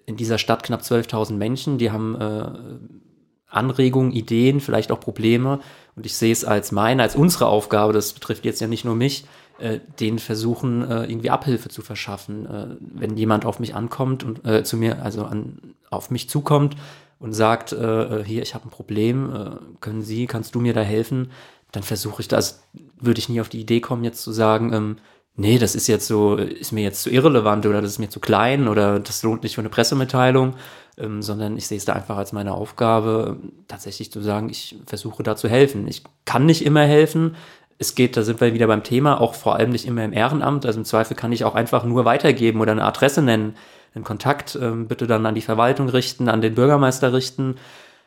in 0.04 0.16
dieser 0.16 0.38
Stadt 0.38 0.64
knapp 0.64 0.82
12.000 0.82 1.35
Menschen, 1.35 1.78
die 1.78 1.90
haben 1.90 2.20
äh, 2.20 3.05
Anregungen, 3.48 4.12
Ideen, 4.12 4.60
vielleicht 4.60 4.92
auch 4.92 5.00
Probleme. 5.00 5.60
Und 5.94 6.06
ich 6.06 6.16
sehe 6.16 6.32
es 6.32 6.44
als 6.44 6.72
meine, 6.72 7.02
als 7.02 7.16
unsere 7.16 7.46
Aufgabe, 7.46 7.92
das 7.92 8.12
betrifft 8.12 8.44
jetzt 8.44 8.60
ja 8.60 8.66
nicht 8.66 8.84
nur 8.84 8.94
mich, 8.94 9.24
äh, 9.58 9.80
denen 10.00 10.18
versuchen, 10.18 10.82
äh, 10.82 11.04
irgendwie 11.04 11.30
Abhilfe 11.30 11.68
zu 11.68 11.82
verschaffen. 11.82 12.46
Äh, 12.46 12.76
wenn 12.80 13.16
jemand 13.16 13.46
auf 13.46 13.58
mich 13.58 13.74
ankommt 13.74 14.24
und 14.24 14.44
äh, 14.44 14.64
zu 14.64 14.76
mir, 14.76 15.02
also 15.02 15.24
an, 15.24 15.58
auf 15.90 16.10
mich 16.10 16.28
zukommt 16.28 16.76
und 17.18 17.32
sagt, 17.32 17.72
äh, 17.72 18.20
äh 18.20 18.24
hier, 18.24 18.42
ich 18.42 18.54
habe 18.54 18.66
ein 18.66 18.70
Problem, 18.70 19.34
äh, 19.34 19.50
können 19.80 20.02
Sie, 20.02 20.26
kannst 20.26 20.54
du 20.54 20.60
mir 20.60 20.74
da 20.74 20.82
helfen? 20.82 21.30
Dann 21.72 21.82
versuche 21.82 22.20
ich 22.20 22.28
das, 22.28 22.64
würde 23.00 23.18
ich 23.18 23.28
nie 23.28 23.40
auf 23.40 23.48
die 23.48 23.60
Idee 23.60 23.80
kommen, 23.80 24.04
jetzt 24.04 24.22
zu 24.22 24.32
sagen, 24.32 24.72
ähm, 24.72 24.96
nee, 25.36 25.58
das 25.58 25.74
ist 25.74 25.86
jetzt 25.86 26.06
so, 26.06 26.36
ist 26.36 26.72
mir 26.72 26.82
jetzt 26.82 27.02
zu 27.02 27.10
irrelevant 27.10 27.66
oder 27.66 27.80
das 27.80 27.92
ist 27.92 27.98
mir 27.98 28.10
zu 28.10 28.20
klein 28.20 28.68
oder 28.68 28.98
das 28.98 29.22
lohnt 29.22 29.42
nicht 29.42 29.54
für 29.54 29.60
eine 29.60 29.68
Pressemitteilung, 29.70 30.54
ähm, 30.98 31.22
sondern 31.22 31.56
ich 31.56 31.66
sehe 31.66 31.78
es 31.78 31.84
da 31.84 31.92
einfach 31.92 32.16
als 32.16 32.32
meine 32.32 32.54
Aufgabe, 32.54 33.36
tatsächlich 33.68 34.10
zu 34.10 34.20
sagen, 34.20 34.48
ich 34.48 34.76
versuche 34.86 35.22
da 35.22 35.36
zu 35.36 35.48
helfen. 35.48 35.86
Ich 35.88 36.02
kann 36.24 36.46
nicht 36.46 36.64
immer 36.64 36.82
helfen. 36.82 37.36
Es 37.78 37.94
geht, 37.94 38.16
da 38.16 38.22
sind 38.22 38.40
wir 38.40 38.54
wieder 38.54 38.66
beim 38.66 38.82
Thema, 38.82 39.20
auch 39.20 39.34
vor 39.34 39.56
allem 39.56 39.70
nicht 39.70 39.86
immer 39.86 40.04
im 40.04 40.12
Ehrenamt. 40.12 40.64
Also 40.64 40.78
im 40.78 40.84
Zweifel 40.84 41.14
kann 41.14 41.32
ich 41.32 41.44
auch 41.44 41.54
einfach 41.54 41.84
nur 41.84 42.04
weitergeben 42.04 42.60
oder 42.60 42.72
eine 42.72 42.84
Adresse 42.84 43.20
nennen, 43.20 43.54
einen 43.94 44.04
Kontakt 44.04 44.58
ähm, 44.60 44.88
bitte 44.88 45.06
dann 45.06 45.26
an 45.26 45.34
die 45.34 45.42
Verwaltung 45.42 45.88
richten, 45.88 46.28
an 46.28 46.40
den 46.40 46.54
Bürgermeister 46.54 47.12
richten. 47.12 47.56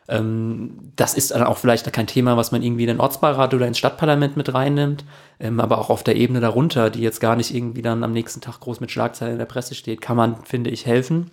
Ähm, 0.07 0.91
das 0.95 1.13
ist 1.13 1.31
dann 1.31 1.43
auch 1.43 1.57
vielleicht 1.57 1.91
kein 1.93 2.07
Thema, 2.07 2.35
was 2.35 2.51
man 2.51 2.63
irgendwie 2.63 2.83
in 2.83 2.87
den 2.87 2.99
Ortsbeirat 2.99 3.53
oder 3.53 3.67
ins 3.67 3.77
Stadtparlament 3.77 4.35
mit 4.37 4.51
reinnimmt, 4.51 5.05
ähm, 5.39 5.59
aber 5.59 5.77
auch 5.77 5.91
auf 5.91 6.03
der 6.03 6.15
Ebene 6.15 6.39
darunter, 6.39 6.89
die 6.89 7.01
jetzt 7.01 7.21
gar 7.21 7.35
nicht 7.35 7.53
irgendwie 7.53 7.83
dann 7.83 8.03
am 8.03 8.11
nächsten 8.11 8.41
Tag 8.41 8.59
groß 8.59 8.79
mit 8.79 8.89
Schlagzeilen 8.89 9.33
in 9.33 9.39
der 9.39 9.45
Presse 9.45 9.75
steht, 9.75 10.01
kann 10.01 10.17
man, 10.17 10.43
finde 10.45 10.71
ich, 10.71 10.87
helfen. 10.87 11.29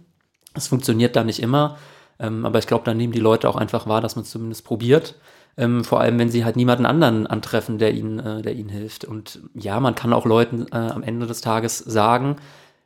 Es 0.57 0.69
funktioniert 0.69 1.17
da 1.17 1.25
nicht 1.25 1.41
immer, 1.41 1.79
ähm, 2.19 2.45
aber 2.47 2.59
ich 2.59 2.67
glaube, 2.67 2.85
dann 2.85 2.97
nehmen 2.97 3.13
die 3.13 3.21
Leute 3.21 3.49
auch 3.49 3.57
einfach 3.57 3.87
wahr, 3.87 4.01
dass 4.01 4.17
man 4.17 4.25
es 4.25 4.31
zumindest 4.31 4.65
probiert. 4.65 5.17
Ähm, 5.59 5.85
vor 5.85 6.01
allem, 6.01 6.19
wenn 6.19 6.31
sie 6.31 6.45
halt 6.45 6.57
niemanden 6.57 6.87
anderen 6.87 7.27
antreffen, 7.27 7.79
der 7.79 7.95
ihnen, 7.95 8.19
äh, 8.19 8.43
der 8.43 8.55
ihnen 8.55 8.69
hilft. 8.69 9.05
Und 9.05 9.41
ja, 9.55 9.81
man 9.81 9.95
kann 9.95 10.13
auch 10.13 10.27
Leuten 10.27 10.67
äh, 10.71 10.77
am 10.77 11.03
Ende 11.03 11.27
des 11.27 11.41
Tages 11.41 11.79
sagen, 11.79 12.37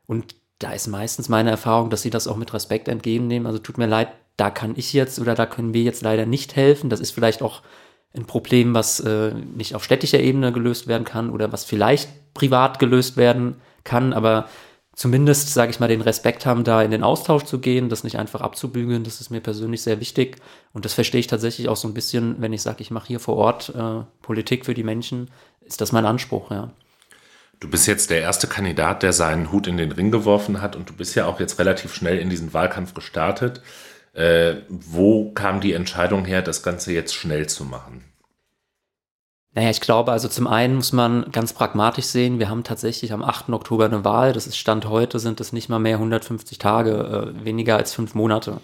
und 0.06 0.34
da 0.58 0.72
ist 0.72 0.88
meistens 0.88 1.28
meine 1.28 1.50
Erfahrung, 1.50 1.90
dass 1.90 2.02
sie 2.02 2.10
das 2.10 2.28
auch 2.28 2.36
mit 2.36 2.52
Respekt 2.52 2.88
entgegennehmen. 2.88 3.46
Also 3.46 3.58
tut 3.58 3.78
mir 3.78 3.86
leid, 3.86 4.08
da 4.36 4.50
kann 4.50 4.74
ich 4.76 4.92
jetzt 4.92 5.18
oder 5.20 5.34
da 5.34 5.46
können 5.46 5.74
wir 5.74 5.82
jetzt 5.82 6.02
leider 6.02 6.26
nicht 6.26 6.56
helfen. 6.56 6.90
Das 6.90 7.00
ist 7.00 7.12
vielleicht 7.12 7.42
auch 7.42 7.62
ein 8.14 8.26
Problem, 8.26 8.74
was 8.74 9.00
äh, 9.00 9.32
nicht 9.32 9.74
auf 9.74 9.84
städtischer 9.84 10.20
Ebene 10.20 10.52
gelöst 10.52 10.86
werden 10.86 11.04
kann 11.04 11.30
oder 11.30 11.52
was 11.52 11.64
vielleicht 11.64 12.34
privat 12.34 12.78
gelöst 12.78 13.16
werden 13.16 13.56
kann, 13.84 14.12
aber 14.12 14.48
zumindest, 15.00 15.54
sage 15.54 15.70
ich 15.70 15.80
mal, 15.80 15.88
den 15.88 16.02
Respekt 16.02 16.44
haben, 16.44 16.62
da 16.62 16.82
in 16.82 16.90
den 16.90 17.02
Austausch 17.02 17.44
zu 17.44 17.58
gehen, 17.58 17.88
das 17.88 18.04
nicht 18.04 18.18
einfach 18.18 18.42
abzubügeln, 18.42 19.02
das 19.02 19.22
ist 19.22 19.30
mir 19.30 19.40
persönlich 19.40 19.80
sehr 19.80 19.98
wichtig 19.98 20.36
und 20.74 20.84
das 20.84 20.92
verstehe 20.92 21.20
ich 21.20 21.26
tatsächlich 21.26 21.70
auch 21.70 21.76
so 21.76 21.88
ein 21.88 21.94
bisschen, 21.94 22.36
wenn 22.42 22.52
ich 22.52 22.60
sage, 22.60 22.82
ich 22.82 22.90
mache 22.90 23.06
hier 23.06 23.18
vor 23.18 23.36
Ort 23.36 23.72
äh, 23.74 24.04
Politik 24.20 24.66
für 24.66 24.74
die 24.74 24.82
Menschen, 24.82 25.30
ist 25.62 25.80
das 25.80 25.92
mein 25.92 26.04
Anspruch, 26.04 26.50
ja. 26.50 26.70
Du 27.60 27.70
bist 27.70 27.86
jetzt 27.86 28.10
der 28.10 28.20
erste 28.20 28.46
Kandidat, 28.46 29.02
der 29.02 29.14
seinen 29.14 29.50
Hut 29.50 29.66
in 29.66 29.78
den 29.78 29.92
Ring 29.92 30.10
geworfen 30.10 30.60
hat 30.60 30.76
und 30.76 30.90
du 30.90 30.92
bist 30.92 31.14
ja 31.14 31.24
auch 31.24 31.40
jetzt 31.40 31.58
relativ 31.58 31.94
schnell 31.94 32.18
in 32.18 32.28
diesen 32.28 32.52
Wahlkampf 32.52 32.92
gestartet. 32.92 33.62
Äh, 34.12 34.56
wo 34.68 35.30
kam 35.32 35.62
die 35.62 35.72
Entscheidung 35.72 36.26
her, 36.26 36.42
das 36.42 36.62
Ganze 36.62 36.92
jetzt 36.92 37.14
schnell 37.14 37.46
zu 37.46 37.64
machen? 37.64 38.04
Naja, 39.52 39.70
ich 39.70 39.80
glaube, 39.80 40.12
also 40.12 40.28
zum 40.28 40.46
einen 40.46 40.76
muss 40.76 40.92
man 40.92 41.30
ganz 41.32 41.52
pragmatisch 41.52 42.04
sehen, 42.06 42.38
wir 42.38 42.48
haben 42.48 42.62
tatsächlich 42.62 43.12
am 43.12 43.24
8. 43.24 43.50
Oktober 43.50 43.84
eine 43.86 44.04
Wahl. 44.04 44.32
Das 44.32 44.46
ist 44.46 44.56
Stand 44.56 44.88
heute, 44.88 45.18
sind 45.18 45.40
es 45.40 45.52
nicht 45.52 45.68
mal 45.68 45.80
mehr 45.80 45.96
150 45.96 46.58
Tage, 46.58 47.34
äh, 47.40 47.44
weniger 47.44 47.76
als 47.76 47.92
fünf 47.92 48.14
Monate. 48.14 48.60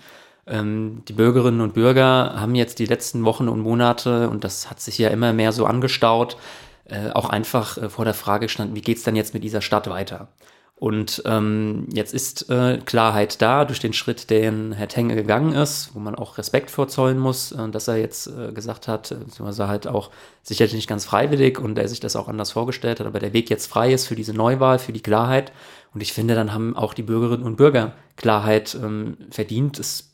Ähm, 0.46 1.02
die 1.08 1.12
Bürgerinnen 1.12 1.60
und 1.60 1.74
Bürger 1.74 2.34
haben 2.40 2.54
jetzt 2.54 2.78
die 2.78 2.86
letzten 2.86 3.24
Wochen 3.24 3.48
und 3.48 3.60
Monate, 3.60 4.30
und 4.30 4.44
das 4.44 4.70
hat 4.70 4.80
sich 4.80 4.96
ja 4.98 5.08
immer 5.08 5.32
mehr 5.32 5.50
so 5.50 5.66
angestaut, 5.66 6.36
äh, 6.84 7.10
auch 7.10 7.28
einfach 7.30 7.78
äh, 7.78 7.88
vor 7.88 8.04
der 8.04 8.14
Frage 8.14 8.46
gestanden, 8.46 8.76
wie 8.76 8.80
geht's 8.82 9.02
denn 9.02 9.16
jetzt 9.16 9.34
mit 9.34 9.42
dieser 9.42 9.62
Stadt 9.62 9.90
weiter? 9.90 10.28
Und 10.78 11.22
ähm, 11.24 11.88
jetzt 11.90 12.12
ist 12.12 12.50
äh, 12.50 12.78
Klarheit 12.84 13.40
da 13.40 13.64
durch 13.64 13.80
den 13.80 13.94
Schritt, 13.94 14.28
den 14.28 14.72
Herr 14.72 14.88
Tenge 14.88 15.14
gegangen 15.14 15.54
ist, 15.54 15.94
wo 15.94 16.00
man 16.00 16.14
auch 16.14 16.36
Respekt 16.36 16.70
vorzollen 16.70 17.18
muss, 17.18 17.52
äh, 17.52 17.70
dass 17.70 17.88
er 17.88 17.96
jetzt 17.96 18.26
äh, 18.26 18.52
gesagt 18.52 18.86
hat, 18.86 19.08
beziehungsweise 19.08 19.68
halt 19.68 19.86
auch 19.86 20.10
sicherlich 20.42 20.74
nicht 20.74 20.86
ganz 20.86 21.06
freiwillig 21.06 21.58
und 21.58 21.78
er 21.78 21.88
sich 21.88 22.00
das 22.00 22.14
auch 22.14 22.28
anders 22.28 22.52
vorgestellt 22.52 23.00
hat, 23.00 23.06
aber 23.06 23.20
der 23.20 23.32
Weg 23.32 23.48
jetzt 23.48 23.68
frei 23.68 23.90
ist 23.90 24.06
für 24.06 24.16
diese 24.16 24.34
Neuwahl, 24.34 24.78
für 24.78 24.92
die 24.92 25.00
Klarheit. 25.00 25.50
Und 25.94 26.02
ich 26.02 26.12
finde, 26.12 26.34
dann 26.34 26.52
haben 26.52 26.76
auch 26.76 26.92
die 26.92 27.02
Bürgerinnen 27.02 27.44
und 27.44 27.56
Bürger 27.56 27.94
Klarheit 28.16 28.74
ähm, 28.74 29.16
verdient. 29.30 29.78
Es 29.78 30.10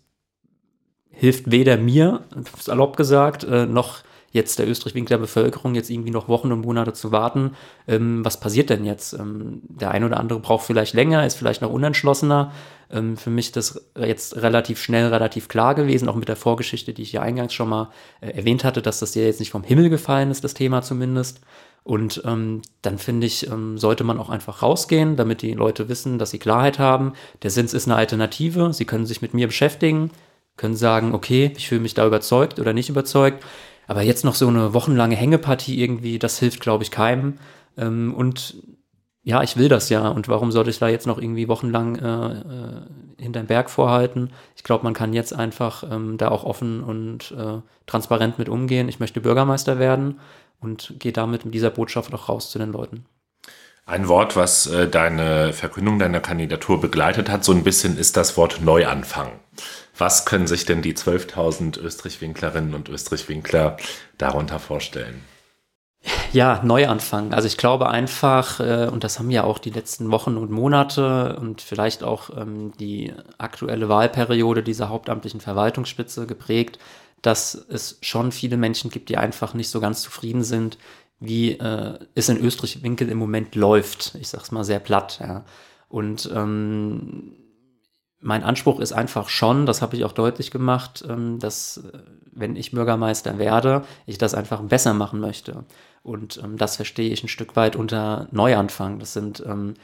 hilft 1.10 1.50
weder 1.50 1.76
mir, 1.76 2.22
salopp 2.60 2.96
gesagt, 2.96 3.42
äh, 3.42 3.66
noch 3.66 4.04
jetzt 4.32 4.58
der 4.58 4.68
Österreich-Winkler 4.68 5.18
Bevölkerung 5.18 5.74
jetzt 5.74 5.90
irgendwie 5.90 6.10
noch 6.10 6.28
Wochen 6.28 6.50
und 6.50 6.62
Monate 6.62 6.92
zu 6.92 7.12
warten. 7.12 7.52
Ähm, 7.86 8.24
was 8.24 8.40
passiert 8.40 8.70
denn 8.70 8.84
jetzt? 8.84 9.12
Ähm, 9.12 9.62
der 9.68 9.90
eine 9.90 10.06
oder 10.06 10.18
andere 10.18 10.40
braucht 10.40 10.66
vielleicht 10.66 10.94
länger, 10.94 11.24
ist 11.24 11.36
vielleicht 11.36 11.62
noch 11.62 11.70
unentschlossener. 11.70 12.52
Ähm, 12.90 13.16
für 13.16 13.30
mich 13.30 13.52
das 13.52 13.90
jetzt 13.96 14.36
relativ 14.36 14.80
schnell, 14.80 15.06
relativ 15.08 15.48
klar 15.48 15.74
gewesen, 15.74 16.08
auch 16.08 16.16
mit 16.16 16.28
der 16.28 16.36
Vorgeschichte, 16.36 16.92
die 16.92 17.02
ich 17.02 17.12
ja 17.12 17.22
eingangs 17.22 17.52
schon 17.52 17.68
mal 17.68 17.90
äh, 18.20 18.30
erwähnt 18.30 18.64
hatte, 18.64 18.82
dass 18.82 18.98
das 18.98 19.14
ja 19.14 19.22
jetzt 19.22 19.40
nicht 19.40 19.50
vom 19.50 19.64
Himmel 19.64 19.90
gefallen 19.90 20.30
ist, 20.30 20.44
das 20.44 20.54
Thema 20.54 20.82
zumindest. 20.82 21.40
Und 21.84 22.22
ähm, 22.24 22.62
dann 22.82 22.98
finde 22.98 23.26
ich, 23.26 23.50
ähm, 23.50 23.76
sollte 23.76 24.04
man 24.04 24.18
auch 24.18 24.30
einfach 24.30 24.62
rausgehen, 24.62 25.16
damit 25.16 25.42
die 25.42 25.52
Leute 25.52 25.88
wissen, 25.88 26.18
dass 26.18 26.30
sie 26.30 26.38
Klarheit 26.38 26.78
haben. 26.78 27.14
Der 27.42 27.50
Sins 27.50 27.74
ist 27.74 27.86
eine 27.86 27.96
Alternative. 27.96 28.72
Sie 28.72 28.84
können 28.84 29.06
sich 29.06 29.20
mit 29.20 29.34
mir 29.34 29.48
beschäftigen, 29.48 30.10
können 30.56 30.76
sagen, 30.76 31.12
okay, 31.12 31.52
ich 31.56 31.68
fühle 31.68 31.80
mich 31.80 31.94
da 31.94 32.06
überzeugt 32.06 32.60
oder 32.60 32.72
nicht 32.72 32.88
überzeugt. 32.88 33.42
Aber 33.86 34.02
jetzt 34.02 34.24
noch 34.24 34.34
so 34.34 34.48
eine 34.48 34.74
wochenlange 34.74 35.16
Hängepartie 35.16 35.80
irgendwie, 35.80 36.18
das 36.18 36.38
hilft, 36.38 36.60
glaube 36.60 36.84
ich, 36.84 36.90
keinem. 36.90 37.38
Ähm, 37.76 38.14
und 38.14 38.56
ja, 39.24 39.42
ich 39.42 39.56
will 39.56 39.68
das 39.68 39.88
ja. 39.88 40.08
Und 40.08 40.28
warum 40.28 40.50
sollte 40.50 40.70
ich 40.70 40.78
da 40.78 40.88
jetzt 40.88 41.06
noch 41.06 41.18
irgendwie 41.18 41.48
wochenlang 41.48 41.96
äh, 41.96 42.32
äh, 42.32 43.22
hinterm 43.22 43.46
Berg 43.46 43.70
vorhalten? 43.70 44.30
Ich 44.56 44.64
glaube, 44.64 44.84
man 44.84 44.94
kann 44.94 45.12
jetzt 45.12 45.32
einfach 45.32 45.84
ähm, 45.90 46.18
da 46.18 46.28
auch 46.28 46.44
offen 46.44 46.82
und 46.82 47.32
äh, 47.32 47.60
transparent 47.86 48.38
mit 48.38 48.48
umgehen. 48.48 48.88
Ich 48.88 49.00
möchte 49.00 49.20
Bürgermeister 49.20 49.78
werden 49.78 50.18
und 50.60 50.94
gehe 50.98 51.12
damit 51.12 51.44
mit 51.44 51.54
dieser 51.54 51.70
Botschaft 51.70 52.12
auch 52.14 52.28
raus 52.28 52.50
zu 52.50 52.58
den 52.58 52.72
Leuten. 52.72 53.06
Ein 53.84 54.06
Wort, 54.08 54.36
was 54.36 54.68
äh, 54.68 54.88
deine 54.88 55.52
Verkündung 55.52 55.98
deiner 55.98 56.20
Kandidatur 56.20 56.80
begleitet 56.80 57.28
hat, 57.28 57.44
so 57.44 57.52
ein 57.52 57.64
bisschen 57.64 57.98
ist 57.98 58.16
das 58.16 58.36
Wort 58.36 58.60
Neuanfang. 58.60 59.32
Was 60.02 60.24
können 60.24 60.48
sich 60.48 60.64
denn 60.64 60.82
die 60.82 60.94
12.000 60.94 61.78
Österreich-Winklerinnen 61.78 62.74
und 62.74 62.88
Österreich-Winkler 62.88 63.76
darunter 64.18 64.58
vorstellen? 64.58 65.22
Ja, 66.32 66.60
Neuanfang. 66.64 67.32
Also 67.32 67.46
ich 67.46 67.56
glaube 67.56 67.88
einfach, 67.88 68.58
äh, 68.58 68.88
und 68.90 69.04
das 69.04 69.20
haben 69.20 69.30
ja 69.30 69.44
auch 69.44 69.60
die 69.60 69.70
letzten 69.70 70.10
Wochen 70.10 70.36
und 70.36 70.50
Monate 70.50 71.36
und 71.36 71.60
vielleicht 71.60 72.02
auch 72.02 72.36
ähm, 72.36 72.72
die 72.80 73.12
aktuelle 73.38 73.88
Wahlperiode 73.88 74.64
dieser 74.64 74.88
hauptamtlichen 74.88 75.40
Verwaltungsspitze 75.40 76.26
geprägt, 76.26 76.80
dass 77.20 77.54
es 77.54 77.98
schon 78.00 78.32
viele 78.32 78.56
Menschen 78.56 78.90
gibt, 78.90 79.08
die 79.08 79.18
einfach 79.18 79.54
nicht 79.54 79.68
so 79.68 79.78
ganz 79.78 80.02
zufrieden 80.02 80.42
sind, 80.42 80.78
wie 81.20 81.52
äh, 81.52 81.96
es 82.16 82.28
in 82.28 82.44
Österreich-Winkel 82.44 83.08
im 83.08 83.18
Moment 83.18 83.54
läuft. 83.54 84.16
Ich 84.20 84.26
sag's 84.26 84.50
mal 84.50 84.64
sehr 84.64 84.80
platt, 84.80 85.20
ja. 85.20 85.44
Und 85.88 86.28
ähm, 86.34 87.36
mein 88.22 88.44
Anspruch 88.44 88.80
ist 88.80 88.92
einfach 88.92 89.28
schon, 89.28 89.66
das 89.66 89.82
habe 89.82 89.96
ich 89.96 90.04
auch 90.04 90.12
deutlich 90.12 90.50
gemacht, 90.50 91.04
ähm, 91.08 91.38
dass 91.38 91.78
äh, 91.78 91.98
wenn 92.30 92.56
ich 92.56 92.70
Bürgermeister 92.70 93.36
werde, 93.38 93.84
ich 94.06 94.16
das 94.16 94.34
einfach 94.34 94.62
besser 94.62 94.94
machen 94.94 95.20
möchte. 95.20 95.64
Und 96.02 96.40
ähm, 96.42 96.56
das 96.56 96.76
verstehe 96.76 97.10
ich 97.10 97.22
ein 97.22 97.28
Stück 97.28 97.56
weit 97.56 97.76
unter 97.76 98.28
Neuanfang. 98.30 99.00
Das 99.00 99.12
sind 99.12 99.42
ähm, 99.46 99.74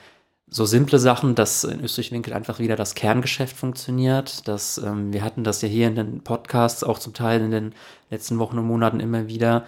so 0.48 0.64
simple 0.64 0.98
Sachen, 0.98 1.35
dass 1.35 1.64
in 1.64 1.81
Österreich-Winkel 1.81 2.33
einfach 2.33 2.59
wieder 2.59 2.77
das 2.77 2.94
Kerngeschäft 2.94 3.55
funktioniert. 3.55 4.48
Dass, 4.48 4.81
wir 4.83 5.22
hatten 5.22 5.44
das 5.44 5.61
ja 5.61 5.68
hier 5.68 5.88
in 5.88 5.94
den 5.94 6.20
Podcasts 6.22 6.83
auch 6.83 6.98
zum 6.98 7.12
Teil 7.12 7.42
in 7.42 7.51
den 7.51 7.74
letzten 8.09 8.38
Wochen 8.38 8.57
und 8.57 8.64
Monaten 8.64 8.98
immer 8.98 9.29
wieder, 9.29 9.66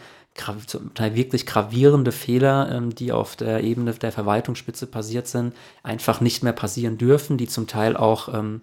zum 0.66 0.94
Teil 0.94 1.14
wirklich 1.14 1.46
gravierende 1.46 2.12
Fehler, 2.12 2.70
ähm, 2.72 2.94
die 2.94 3.12
auf 3.12 3.36
der 3.36 3.62
Ebene 3.62 3.92
der 3.92 4.12
Verwaltungsspitze 4.12 4.86
passiert 4.86 5.26
sind, 5.26 5.54
einfach 5.82 6.20
nicht 6.20 6.42
mehr 6.42 6.52
passieren 6.52 6.98
dürfen, 6.98 7.36
die 7.36 7.48
zum 7.48 7.66
Teil 7.66 7.96
auch 7.96 8.32
ähm, 8.32 8.62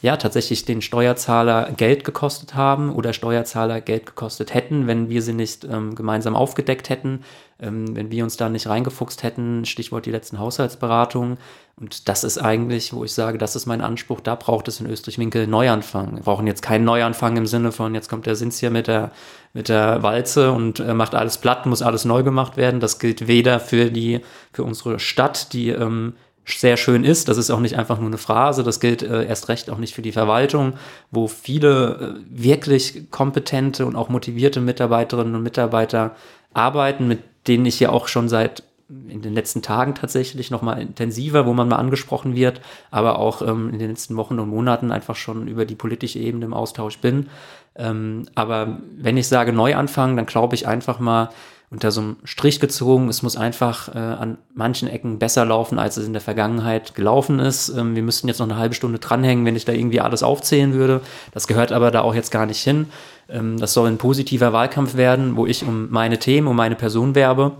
ja 0.00 0.16
tatsächlich 0.16 0.64
den 0.64 0.80
Steuerzahler 0.80 1.72
Geld 1.76 2.04
gekostet 2.04 2.54
haben 2.54 2.92
oder 2.92 3.12
Steuerzahler 3.12 3.80
Geld 3.80 4.06
gekostet 4.06 4.54
hätten, 4.54 4.86
wenn 4.86 5.08
wir 5.08 5.22
sie 5.22 5.32
nicht 5.32 5.64
ähm, 5.64 5.96
gemeinsam 5.96 6.36
aufgedeckt 6.36 6.88
hätten, 6.88 7.24
ähm, 7.60 7.96
wenn 7.96 8.10
wir 8.12 8.22
uns 8.22 8.36
da 8.36 8.48
nicht 8.48 8.68
reingefuchst 8.68 9.24
hätten, 9.24 9.64
Stichwort 9.64 10.06
die 10.06 10.12
letzten 10.12 10.38
Haushaltsberatungen. 10.38 11.38
Und 11.74 12.08
das 12.08 12.22
ist 12.22 12.38
eigentlich, 12.38 12.92
wo 12.92 13.04
ich 13.04 13.12
sage, 13.12 13.38
das 13.38 13.56
ist 13.56 13.66
mein 13.66 13.80
Anspruch, 13.80 14.20
da 14.20 14.36
braucht 14.36 14.68
es 14.68 14.80
in 14.80 14.86
Österreich-Winkel 14.86 15.48
Neuanfang. 15.48 16.14
Wir 16.14 16.22
brauchen 16.22 16.46
jetzt 16.46 16.62
keinen 16.62 16.84
Neuanfang 16.84 17.36
im 17.36 17.46
Sinne 17.46 17.72
von, 17.72 17.94
jetzt 17.94 18.08
kommt 18.08 18.26
der 18.26 18.36
Sins 18.36 18.60
hier 18.60 18.70
mit 18.70 18.86
der, 18.86 19.10
mit 19.52 19.68
der 19.68 20.02
Walze 20.04 20.52
und 20.52 20.78
äh, 20.78 20.94
macht 20.94 21.16
alles 21.16 21.38
platt, 21.38 21.66
muss 21.66 21.82
alles 21.82 22.04
neu 22.04 22.22
gemacht 22.22 22.56
werden. 22.56 22.78
Das 22.78 23.00
gilt 23.00 23.26
weder 23.26 23.58
für 23.58 23.90
die, 23.90 24.20
für 24.52 24.62
unsere 24.62 25.00
Stadt, 25.00 25.52
die 25.52 25.70
ähm, 25.70 26.14
sehr 26.56 26.76
schön 26.76 27.04
ist. 27.04 27.28
Das 27.28 27.36
ist 27.36 27.50
auch 27.50 27.60
nicht 27.60 27.78
einfach 27.78 27.98
nur 27.98 28.08
eine 28.08 28.18
Phrase, 28.18 28.62
das 28.62 28.80
gilt 28.80 29.02
äh, 29.02 29.26
erst 29.26 29.48
recht 29.48 29.70
auch 29.70 29.78
nicht 29.78 29.94
für 29.94 30.02
die 30.02 30.12
Verwaltung, 30.12 30.74
wo 31.10 31.28
viele 31.28 32.16
äh, 32.18 32.42
wirklich 32.42 33.10
kompetente 33.10 33.86
und 33.86 33.96
auch 33.96 34.08
motivierte 34.08 34.60
Mitarbeiterinnen 34.60 35.34
und 35.34 35.42
Mitarbeiter 35.42 36.14
arbeiten, 36.54 37.08
mit 37.08 37.20
denen 37.46 37.66
ich 37.66 37.80
ja 37.80 37.90
auch 37.90 38.08
schon 38.08 38.28
seit 38.28 38.62
in 38.88 39.20
den 39.20 39.34
letzten 39.34 39.60
Tagen 39.60 39.94
tatsächlich 39.94 40.50
noch 40.50 40.62
mal 40.62 40.80
intensiver, 40.80 41.44
wo 41.44 41.52
man 41.52 41.68
mal 41.68 41.76
angesprochen 41.76 42.34
wird, 42.34 42.62
aber 42.90 43.18
auch 43.18 43.42
ähm, 43.42 43.70
in 43.70 43.78
den 43.78 43.90
letzten 43.90 44.16
Wochen 44.16 44.38
und 44.38 44.48
Monaten 44.48 44.90
einfach 44.90 45.14
schon 45.14 45.46
über 45.46 45.66
die 45.66 45.74
politische 45.74 46.18
Ebene 46.18 46.46
im 46.46 46.54
Austausch 46.54 46.98
bin. 46.98 47.28
Ähm, 47.76 48.26
aber 48.34 48.78
wenn 48.96 49.18
ich 49.18 49.28
sage 49.28 49.52
Neuanfang, 49.52 50.16
dann 50.16 50.24
glaube 50.24 50.54
ich 50.54 50.66
einfach 50.66 51.00
mal, 51.00 51.28
unter 51.70 51.90
so 51.90 52.00
einem 52.00 52.16
Strich 52.24 52.60
gezogen. 52.60 53.08
Es 53.08 53.22
muss 53.22 53.36
einfach 53.36 53.94
äh, 53.94 53.98
an 53.98 54.38
manchen 54.54 54.88
Ecken 54.88 55.18
besser 55.18 55.44
laufen, 55.44 55.78
als 55.78 55.96
es 55.96 56.06
in 56.06 56.14
der 56.14 56.22
Vergangenheit 56.22 56.94
gelaufen 56.94 57.38
ist. 57.38 57.68
Ähm, 57.68 57.94
wir 57.94 58.02
müssten 58.02 58.28
jetzt 58.28 58.38
noch 58.38 58.48
eine 58.48 58.56
halbe 58.56 58.74
Stunde 58.74 58.98
dranhängen, 58.98 59.44
wenn 59.44 59.56
ich 59.56 59.64
da 59.64 59.72
irgendwie 59.72 60.00
alles 60.00 60.22
aufzählen 60.22 60.72
würde. 60.72 61.02
Das 61.32 61.46
gehört 61.46 61.72
aber 61.72 61.90
da 61.90 62.00
auch 62.00 62.14
jetzt 62.14 62.30
gar 62.30 62.46
nicht 62.46 62.62
hin. 62.62 62.86
Ähm, 63.28 63.58
das 63.58 63.74
soll 63.74 63.88
ein 63.88 63.98
positiver 63.98 64.52
Wahlkampf 64.52 64.96
werden, 64.96 65.36
wo 65.36 65.46
ich 65.46 65.64
um 65.64 65.90
meine 65.90 66.18
Themen, 66.18 66.46
um 66.46 66.56
meine 66.56 66.76
Person 66.76 67.14
werbe. 67.14 67.52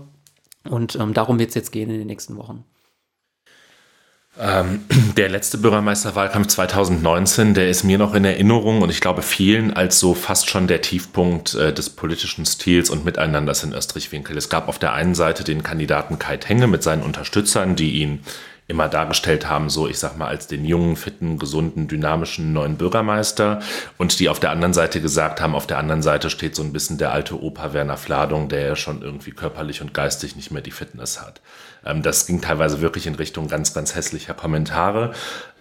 Und 0.67 0.95
ähm, 0.95 1.13
darum 1.13 1.39
wird 1.39 1.49
es 1.49 1.55
jetzt 1.55 1.71
gehen 1.71 1.89
in 1.89 1.99
den 1.99 2.07
nächsten 2.07 2.35
Wochen. 2.37 2.63
Ähm, 4.39 4.85
der 5.17 5.29
letzte 5.29 5.57
Bürgermeisterwahlkampf 5.57 6.47
2019, 6.47 7.53
der 7.53 7.69
ist 7.69 7.83
mir 7.83 7.97
noch 7.97 8.15
in 8.15 8.23
Erinnerung 8.23 8.81
und 8.81 8.89
ich 8.89 9.01
glaube 9.01 9.21
vielen 9.21 9.73
als 9.73 9.99
so 9.99 10.13
fast 10.13 10.49
schon 10.49 10.67
der 10.67 10.81
Tiefpunkt 10.81 11.55
äh, 11.55 11.73
des 11.73 11.89
politischen 11.89 12.45
Stils 12.45 12.89
und 12.89 13.03
Miteinanders 13.03 13.63
in 13.63 13.73
Österreich-Winkel. 13.73 14.37
Es 14.37 14.49
gab 14.49 14.69
auf 14.69 14.79
der 14.79 14.93
einen 14.93 15.13
Seite 15.13 15.43
den 15.43 15.61
Kandidaten 15.61 16.19
Kai 16.19 16.37
Tenge 16.37 16.67
mit 16.67 16.83
seinen 16.83 17.03
Unterstützern, 17.03 17.75
die 17.75 18.01
ihn 18.01 18.21
immer 18.69 18.87
dargestellt 18.87 19.49
haben, 19.49 19.69
so 19.69 19.87
ich 19.87 19.97
sag 19.97 20.15
mal, 20.15 20.27
als 20.27 20.45
den 20.45 20.63
jungen, 20.63 20.95
fitten, 20.95 21.39
gesunden, 21.39 21.87
dynamischen 21.87 22.53
neuen 22.53 22.77
Bürgermeister 22.77 23.59
und 23.97 24.19
die 24.19 24.29
auf 24.29 24.39
der 24.39 24.51
anderen 24.51 24.73
Seite 24.73 25.01
gesagt 25.01 25.41
haben, 25.41 25.55
auf 25.55 25.65
der 25.65 25.79
anderen 25.79 26.03
Seite 26.03 26.29
steht 26.29 26.55
so 26.55 26.61
ein 26.61 26.71
bisschen 26.71 26.99
der 26.99 27.11
alte 27.11 27.41
Opa 27.41 27.73
Werner 27.73 27.97
Fladung, 27.97 28.47
der 28.47 28.61
ja 28.61 28.75
schon 28.75 29.01
irgendwie 29.01 29.31
körperlich 29.31 29.81
und 29.81 29.95
geistig 29.95 30.35
nicht 30.35 30.51
mehr 30.51 30.61
die 30.61 30.69
Fitness 30.69 31.19
hat. 31.19 31.41
Ähm, 31.83 32.03
das 32.03 32.27
ging 32.27 32.41
teilweise 32.41 32.79
wirklich 32.79 33.07
in 33.07 33.15
Richtung 33.15 33.47
ganz, 33.47 33.73
ganz 33.73 33.95
hässlicher 33.95 34.35
Kommentare. 34.35 35.13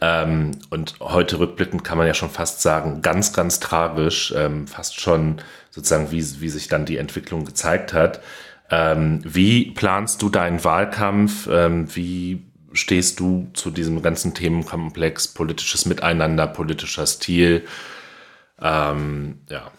Ähm, 0.02 0.50
und 0.68 0.96
heute 1.00 1.38
rückblickend 1.38 1.84
kann 1.84 1.96
man 1.96 2.06
ja 2.06 2.14
schon 2.14 2.30
fast 2.30 2.60
sagen, 2.60 3.00
ganz, 3.00 3.32
ganz 3.32 3.58
tragisch, 3.58 4.34
ähm, 4.36 4.66
fast 4.66 5.00
schon 5.00 5.40
sozusagen, 5.70 6.10
wie, 6.10 6.40
wie 6.40 6.48
sich 6.50 6.68
dann 6.68 6.84
die 6.84 6.98
Entwicklung 6.98 7.44
gezeigt 7.44 7.92
hat. 7.92 8.20
Wie 8.70 9.70
planst 9.70 10.20
du 10.20 10.28
deinen 10.28 10.62
Wahlkampf? 10.62 11.46
Wie 11.46 12.47
stehst 12.78 13.20
du 13.20 13.48
zu 13.52 13.70
diesem 13.70 14.02
ganzen 14.02 14.34
Themenkomplex 14.34 15.28
politisches 15.28 15.86
Miteinander, 15.86 16.46
politischer 16.46 17.06
Stil? 17.06 17.64
Ähm, 18.60 19.38
ja. 19.48 19.70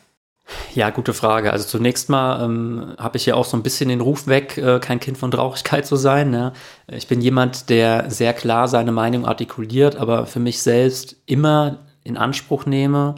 Ja, 0.73 0.89
gute 0.89 1.13
Frage. 1.13 1.51
Also 1.51 1.67
zunächst 1.67 2.09
mal 2.09 2.43
ähm, 2.43 2.95
habe 2.97 3.17
ich 3.17 3.25
ja 3.25 3.35
auch 3.35 3.45
so 3.45 3.55
ein 3.55 3.63
bisschen 3.63 3.89
den 3.89 4.01
Ruf 4.01 4.27
weg, 4.27 4.57
äh, 4.57 4.79
kein 4.79 4.99
Kind 4.99 5.17
von 5.17 5.31
Traurigkeit 5.31 5.85
zu 5.85 5.95
sein. 5.95 6.31
Ne? 6.31 6.53
Ich 6.87 7.07
bin 7.07 7.21
jemand, 7.21 7.69
der 7.69 8.09
sehr 8.09 8.33
klar 8.33 8.67
seine 8.67 8.91
Meinung 8.91 9.25
artikuliert, 9.25 9.95
aber 9.95 10.25
für 10.25 10.39
mich 10.39 10.61
selbst 10.61 11.17
immer 11.25 11.79
in 12.03 12.17
Anspruch 12.17 12.65
nehme, 12.65 13.15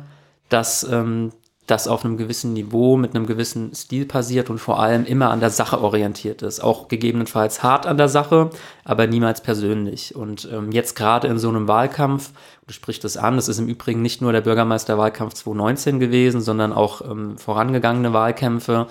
dass 0.50 0.84
ähm, 0.84 1.32
das 1.72 1.88
auf 1.88 2.04
einem 2.04 2.18
gewissen 2.18 2.52
Niveau 2.52 2.98
mit 2.98 3.16
einem 3.16 3.26
gewissen 3.26 3.74
Stil 3.74 4.06
passiert 4.06 4.50
und 4.50 4.60
vor 4.60 4.80
allem 4.82 5.06
immer 5.06 5.30
an 5.30 5.40
der 5.40 5.50
Sache 5.50 5.82
orientiert 5.82 6.42
ist. 6.42 6.60
Auch 6.60 6.90
gegebenenfalls 6.90 7.64
hart 7.64 7.88
an 7.88 7.98
der 7.98 8.10
Sache, 8.10 8.50
aber 8.84 9.08
niemals 9.08 9.42
persönlich. 9.42 10.14
Und 10.14 10.50
ähm, 10.52 10.74
jetzt 10.74 10.98
gerade 10.98 11.30
in 11.30 11.40
so 11.40 11.48
einem 11.48 11.70
Wahlkampf, 11.70 12.32
du 12.68 12.74
sprichst 12.74 13.06
es 13.06 13.16
an, 13.16 13.38
das 13.38 13.48
ist 13.48 13.58
im 13.58 13.68
Übrigen 13.68 14.02
nicht 14.02 14.22
nur 14.22 14.34
der 14.34 14.42
Bürgermeisterwahlkampf 14.42 15.34
2019 15.34 16.02
gewesen, 16.02 16.42
sondern 16.42 16.74
auch 16.74 17.10
ähm, 17.10 17.38
vorangegangene 17.38 18.12
Wahlkämpfe, 18.12 18.88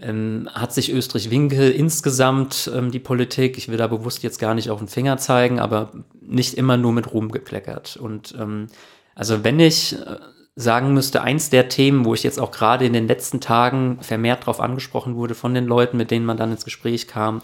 ähm, 0.00 0.48
hat 0.54 0.72
sich 0.72 0.90
Österreich-Winkel 0.90 1.70
insgesamt 1.70 2.70
ähm, 2.74 2.90
die 2.90 2.98
Politik, 2.98 3.58
ich 3.58 3.68
will 3.68 3.76
da 3.76 3.88
bewusst 3.88 4.22
jetzt 4.22 4.38
gar 4.38 4.54
nicht 4.54 4.70
auf 4.70 4.78
den 4.78 4.88
Finger 4.88 5.18
zeigen, 5.18 5.60
aber 5.60 5.92
nicht 6.20 6.54
immer 6.54 6.78
nur 6.78 6.92
mit 6.92 7.12
Ruhm 7.12 7.30
gekleckert. 7.30 7.98
Und 7.98 8.34
ähm, 8.38 8.68
also 9.14 9.44
wenn 9.44 9.60
ich 9.60 9.94
äh, 9.94 10.16
sagen 10.56 10.94
müsste, 10.94 11.22
eins 11.22 11.50
der 11.50 11.68
Themen, 11.68 12.06
wo 12.06 12.14
ich 12.14 12.22
jetzt 12.22 12.40
auch 12.40 12.50
gerade 12.50 12.86
in 12.86 12.94
den 12.94 13.06
letzten 13.06 13.40
Tagen 13.40 13.98
vermehrt 14.00 14.42
darauf 14.42 14.60
angesprochen 14.60 15.14
wurde 15.14 15.34
von 15.34 15.52
den 15.52 15.66
Leuten, 15.66 15.98
mit 15.98 16.10
denen 16.10 16.24
man 16.24 16.38
dann 16.38 16.50
ins 16.50 16.64
Gespräch 16.64 17.06
kam, 17.06 17.42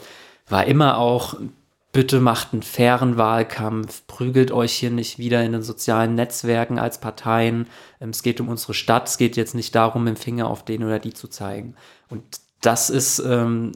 war 0.49 0.65
immer 0.65 0.97
auch, 0.97 1.35
bitte 1.93 2.21
macht 2.21 2.55
einen 2.55 2.63
fairen 2.63 3.19
Wahlkampf, 3.19 4.07
prügelt 4.07 4.51
euch 4.51 4.73
hier 4.73 4.91
nicht 4.91 5.19
wieder 5.19 5.45
in 5.45 5.53
den 5.53 5.63
sozialen 5.63 6.15
Netzwerken 6.15 6.79
als 6.79 6.99
Parteien. 6.99 7.67
Ähm, 8.01 8.11
es 8.11 8.23
geht 8.23 8.41
um 8.41 8.49
unsere 8.49 8.73
Stadt, 8.73 9.09
es 9.09 9.19
geht 9.19 9.37
jetzt 9.37 9.55
nicht 9.55 9.75
darum, 9.75 10.05
mit 10.05 10.19
Finger 10.19 10.49
auf 10.49 10.65
den 10.65 10.83
oder 10.83 10.99
die 10.99 11.13
zu 11.13 11.29
zeigen. 11.29 11.75
Und 12.09 12.23
das 12.63 12.89
ist, 12.89 13.19
ähm, 13.19 13.73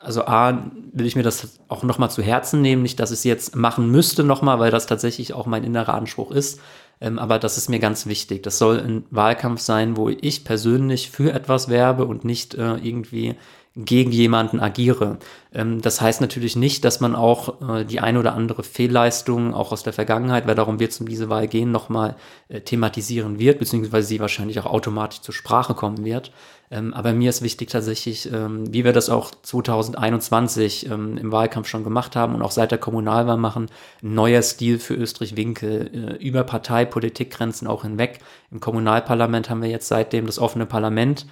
also 0.00 0.26
A, 0.26 0.64
will 0.92 1.06
ich 1.06 1.14
mir 1.14 1.22
das 1.22 1.60
auch 1.68 1.84
nochmal 1.84 2.10
zu 2.10 2.22
Herzen 2.22 2.60
nehmen, 2.60 2.82
nicht, 2.82 2.98
dass 2.98 3.12
ich 3.12 3.18
es 3.18 3.24
jetzt 3.24 3.56
machen 3.56 3.88
müsste 3.88 4.24
nochmal, 4.24 4.58
weil 4.58 4.72
das 4.72 4.86
tatsächlich 4.86 5.32
auch 5.32 5.46
mein 5.46 5.62
innerer 5.62 5.94
Anspruch 5.94 6.32
ist, 6.32 6.60
aber 7.00 7.38
das 7.38 7.58
ist 7.58 7.68
mir 7.68 7.78
ganz 7.78 8.06
wichtig. 8.06 8.42
Das 8.42 8.58
soll 8.58 8.80
ein 8.80 9.04
Wahlkampf 9.10 9.60
sein, 9.60 9.96
wo 9.96 10.08
ich 10.08 10.44
persönlich 10.44 11.10
für 11.10 11.32
etwas 11.32 11.68
werbe 11.68 12.06
und 12.06 12.24
nicht 12.24 12.54
äh, 12.54 12.76
irgendwie 12.76 13.36
gegen 13.76 14.12
jemanden 14.12 14.60
agiere. 14.60 15.18
Ähm, 15.52 15.80
das 15.80 16.00
heißt 16.00 16.20
natürlich 16.20 16.54
nicht, 16.56 16.84
dass 16.84 17.00
man 17.00 17.16
auch 17.16 17.60
äh, 17.68 17.84
die 17.84 18.00
eine 18.00 18.20
oder 18.20 18.34
andere 18.34 18.62
Fehlleistung 18.62 19.52
auch 19.52 19.72
aus 19.72 19.82
der 19.82 19.92
Vergangenheit, 19.92 20.46
weil 20.46 20.54
darum 20.54 20.78
wird 20.78 20.92
es 20.92 21.00
um 21.00 21.08
diese 21.08 21.28
Wahl 21.28 21.48
gehen, 21.48 21.72
nochmal 21.72 22.16
äh, 22.48 22.60
thematisieren 22.60 23.38
wird, 23.38 23.58
beziehungsweise 23.58 24.06
sie 24.06 24.20
wahrscheinlich 24.20 24.60
auch 24.60 24.66
automatisch 24.66 25.22
zur 25.22 25.34
Sprache 25.34 25.74
kommen 25.74 26.04
wird. 26.04 26.30
Ähm, 26.74 26.92
aber 26.92 27.12
mir 27.12 27.30
ist 27.30 27.40
wichtig 27.40 27.70
tatsächlich, 27.70 28.30
ähm, 28.32 28.72
wie 28.72 28.84
wir 28.84 28.92
das 28.92 29.08
auch 29.08 29.30
2021 29.30 30.90
ähm, 30.90 31.16
im 31.16 31.30
Wahlkampf 31.30 31.68
schon 31.68 31.84
gemacht 31.84 32.16
haben 32.16 32.34
und 32.34 32.42
auch 32.42 32.50
seit 32.50 32.72
der 32.72 32.78
Kommunalwahl 32.78 33.36
machen, 33.36 33.70
ein 34.02 34.14
neuer 34.14 34.42
Stil 34.42 34.80
für 34.80 34.94
Österreich-Winkel 34.94 36.18
äh, 36.18 36.26
über 36.26 36.42
Partei-Politikgrenzen 36.42 37.68
auch 37.68 37.82
hinweg. 37.82 38.18
Im 38.50 38.58
Kommunalparlament 38.58 39.50
haben 39.50 39.62
wir 39.62 39.70
jetzt 39.70 39.86
seitdem 39.86 40.26
das 40.26 40.40
offene 40.40 40.66
Parlament 40.66 41.26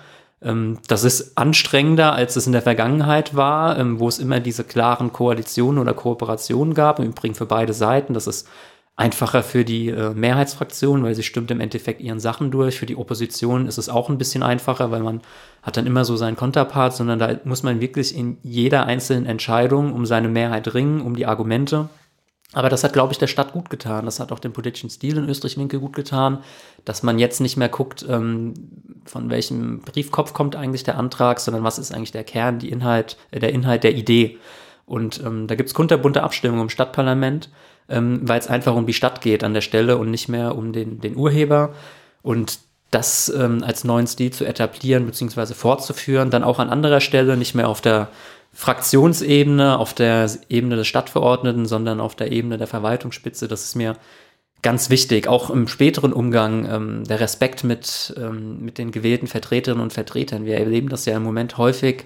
ähm, 0.45 0.79
das 0.89 1.05
ist 1.05 1.39
anstrengender, 1.39 2.15
als 2.15 2.35
es 2.37 2.47
in 2.47 2.53
der 2.53 2.63
Vergangenheit 2.63 3.37
war, 3.37 3.79
ähm, 3.79 4.01
wo 4.01 4.09
es 4.09 4.19
immer 4.19 4.41
diese 4.41 4.65
klaren 4.65 5.13
Koalitionen 5.13 5.81
oder 5.81 5.95
Kooperationen 5.95 6.75
gab, 6.75 6.99
im 6.99 7.07
Übrigen 7.07 7.37
für 7.37 7.47
beide 7.47 7.73
Seiten. 7.73 8.13
Das 8.13 8.27
ist 8.27 8.49
einfacher 8.97 9.43
für 9.43 9.65
die 9.65 9.89
äh, 9.89 10.13
Mehrheitsfraktion, 10.15 11.03
weil 11.03 11.15
sie 11.15 11.23
stimmt 11.23 11.51
im 11.51 11.61
Endeffekt 11.61 12.01
ihren 12.01 12.21
Sachen 12.21 12.51
durch. 12.51 12.79
Für 12.79 12.87
die 12.87 12.97
Opposition 12.97 13.67
ist 13.67 13.79
es 13.79 13.89
auch 13.89 14.11
ein 14.11 14.19
bisschen 14.19 14.43
einfacher, 14.43 14.91
weil 14.91 15.03
man 15.03 15.23
hat 15.63 15.77
dann 15.77 15.87
immer 15.87 16.05
so 16.05 16.17
seinen 16.17 16.37
Konterpart, 16.37 16.95
sondern 16.95 17.19
da 17.19 17.41
muss 17.45 17.63
man 17.63 17.81
wirklich 17.81 18.17
in 18.17 18.37
jeder 18.43 18.87
einzelnen 18.87 19.27
Entscheidung 19.27 19.93
um 19.93 20.05
seine 20.05 20.29
Mehrheit 20.29 20.75
ringen, 20.75 21.01
um 21.01 21.17
die 21.17 21.27
Argumente. 21.27 21.89
Aber 22.55 22.69
das 22.69 22.85
hat, 22.85 22.93
glaube 22.93 23.13
ich, 23.13 23.19
der 23.19 23.29
Stadt 23.29 23.53
gut 23.53 23.71
getan. 23.71 24.05
Das 24.05 24.21
hat 24.21 24.31
auch 24.31 24.39
dem 24.39 24.53
politischen 24.53 24.91
Stil 24.91 25.17
in 25.17 25.29
Österreich-Winkel 25.29 25.81
gut 25.81 25.95
getan, 25.95 26.43
dass 26.85 27.03
man 27.03 27.19
jetzt 27.19 27.41
nicht 27.41 27.57
mehr 27.57 27.71
guckt, 27.71 28.05
ähm, 28.07 28.53
von 29.07 29.31
welchem 29.31 29.81
Briefkopf 29.81 30.35
kommt 30.35 30.55
eigentlich 30.55 30.85
der 30.85 30.99
Antrag, 30.99 31.41
sondern 31.41 31.65
was 31.65 31.79
ist 31.79 31.95
eigentlich 31.95 32.13
der 32.13 32.25
Kern, 32.25 32.59
die 32.59 32.69
Inhalt, 32.69 33.17
äh, 33.31 33.41
der 33.41 33.55
Inhalt 33.55 33.85
der 33.85 33.95
Idee. 33.95 34.39
Und 34.85 35.23
ähm, 35.25 35.47
da 35.47 35.55
gibt's 35.55 35.73
kunterbunte 35.73 36.23
Abstimmungen 36.23 36.65
im 36.65 36.69
Stadtparlament, 36.69 37.49
ähm, 37.89 38.21
weil 38.23 38.39
es 38.39 38.49
einfach 38.49 38.75
um 38.75 38.87
die 38.87 38.93
Stadt 38.93 39.21
geht 39.21 39.45
an 39.45 39.55
der 39.55 39.61
Stelle 39.61 39.97
und 39.97 40.11
nicht 40.11 40.29
mehr 40.29 40.57
um 40.57 40.73
den, 40.73 41.01
den 41.01 41.17
Urheber. 41.17 41.75
Und 42.23 42.61
das 42.91 43.33
ähm, 43.35 43.65
als 43.65 43.85
neuen 43.85 44.07
Stil 44.07 44.33
zu 44.33 44.45
etablieren 44.45 45.07
bzw. 45.07 45.55
fortzuführen, 45.55 46.31
dann 46.31 46.45
auch 46.45 46.59
an 46.59 46.71
anderer 46.71 47.01
Stelle, 47.01 47.37
nicht 47.37 47.55
mehr 47.55 47.69
auf 47.69 47.81
der 47.81 48.09
Fraktionsebene, 48.53 49.79
auf 49.79 49.95
der 49.95 50.31
Ebene 50.49 50.77
des 50.77 50.87
Stadtverordneten, 50.87 51.67
sondern 51.67 52.01
auf 52.01 52.15
der 52.15 52.31
Ebene 52.33 52.59
der 52.59 52.67
Verwaltungsspitze. 52.67 53.49
Das 53.49 53.65
ist 53.65 53.77
mir 53.77 53.97
ganz 54.61 54.91
wichtig, 54.91 55.27
auch 55.27 55.51
im 55.51 55.69
späteren 55.69 56.13
Umgang, 56.13 56.67
ähm, 56.71 57.05
der 57.05 57.21
Respekt 57.21 57.65
mit, 57.65 58.15
ähm, 58.17 58.61
mit 58.61 58.79
den 58.79 58.93
gewählten 58.93 59.27
Vertreterinnen 59.27 59.83
und 59.83 59.93
Vertretern. 59.93 60.45
Wir 60.45 60.59
erleben 60.59 60.89
das 60.89 61.07
ja 61.07 61.17
im 61.17 61.23
Moment 61.23 61.57
häufig. 61.59 62.05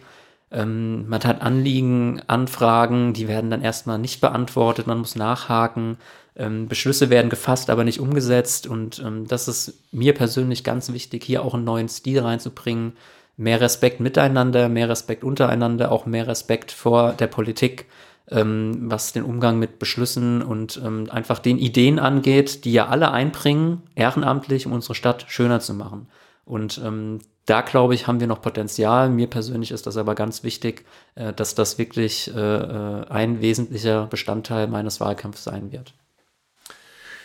Ähm, 0.50 1.08
man 1.08 1.22
hat 1.24 1.42
Anliegen, 1.42 2.22
Anfragen, 2.26 3.12
die 3.12 3.28
werden 3.28 3.50
dann 3.50 3.62
erstmal 3.62 3.98
nicht 3.98 4.20
beantwortet, 4.20 4.86
man 4.86 4.98
muss 4.98 5.16
nachhaken. 5.16 5.98
Ähm, 6.36 6.68
Beschlüsse 6.68 7.10
werden 7.10 7.30
gefasst, 7.30 7.70
aber 7.70 7.84
nicht 7.84 8.00
umgesetzt. 8.00 8.66
Und 8.66 9.00
ähm, 9.00 9.26
das 9.26 9.48
ist 9.48 9.82
mir 9.92 10.14
persönlich 10.14 10.64
ganz 10.64 10.92
wichtig, 10.92 11.24
hier 11.24 11.42
auch 11.42 11.54
einen 11.54 11.64
neuen 11.64 11.88
Stil 11.88 12.20
reinzubringen 12.20 12.92
mehr 13.36 13.60
Respekt 13.60 14.00
miteinander, 14.00 14.68
mehr 14.68 14.88
Respekt 14.88 15.24
untereinander, 15.24 15.92
auch 15.92 16.06
mehr 16.06 16.26
Respekt 16.26 16.72
vor 16.72 17.12
der 17.12 17.26
Politik, 17.26 17.86
ähm, 18.30 18.90
was 18.90 19.12
den 19.12 19.24
Umgang 19.24 19.58
mit 19.58 19.78
Beschlüssen 19.78 20.42
und 20.42 20.80
ähm, 20.84 21.08
einfach 21.10 21.38
den 21.38 21.58
Ideen 21.58 21.98
angeht, 21.98 22.64
die 22.64 22.72
ja 22.72 22.86
alle 22.86 23.12
einbringen, 23.12 23.82
ehrenamtlich, 23.94 24.66
um 24.66 24.72
unsere 24.72 24.94
Stadt 24.94 25.26
schöner 25.28 25.60
zu 25.60 25.74
machen. 25.74 26.08
Und 26.46 26.80
ähm, 26.82 27.18
da 27.44 27.60
glaube 27.60 27.94
ich, 27.94 28.06
haben 28.06 28.20
wir 28.20 28.26
noch 28.26 28.40
Potenzial. 28.40 29.10
Mir 29.10 29.26
persönlich 29.26 29.72
ist 29.72 29.86
das 29.86 29.96
aber 29.96 30.14
ganz 30.14 30.42
wichtig, 30.42 30.86
äh, 31.16 31.32
dass 31.32 31.54
das 31.54 31.76
wirklich 31.76 32.34
äh, 32.34 32.40
äh 32.40 33.06
ein 33.08 33.40
wesentlicher 33.42 34.06
Bestandteil 34.06 34.68
meines 34.68 35.00
Wahlkampfs 35.00 35.44
sein 35.44 35.72
wird. 35.72 35.92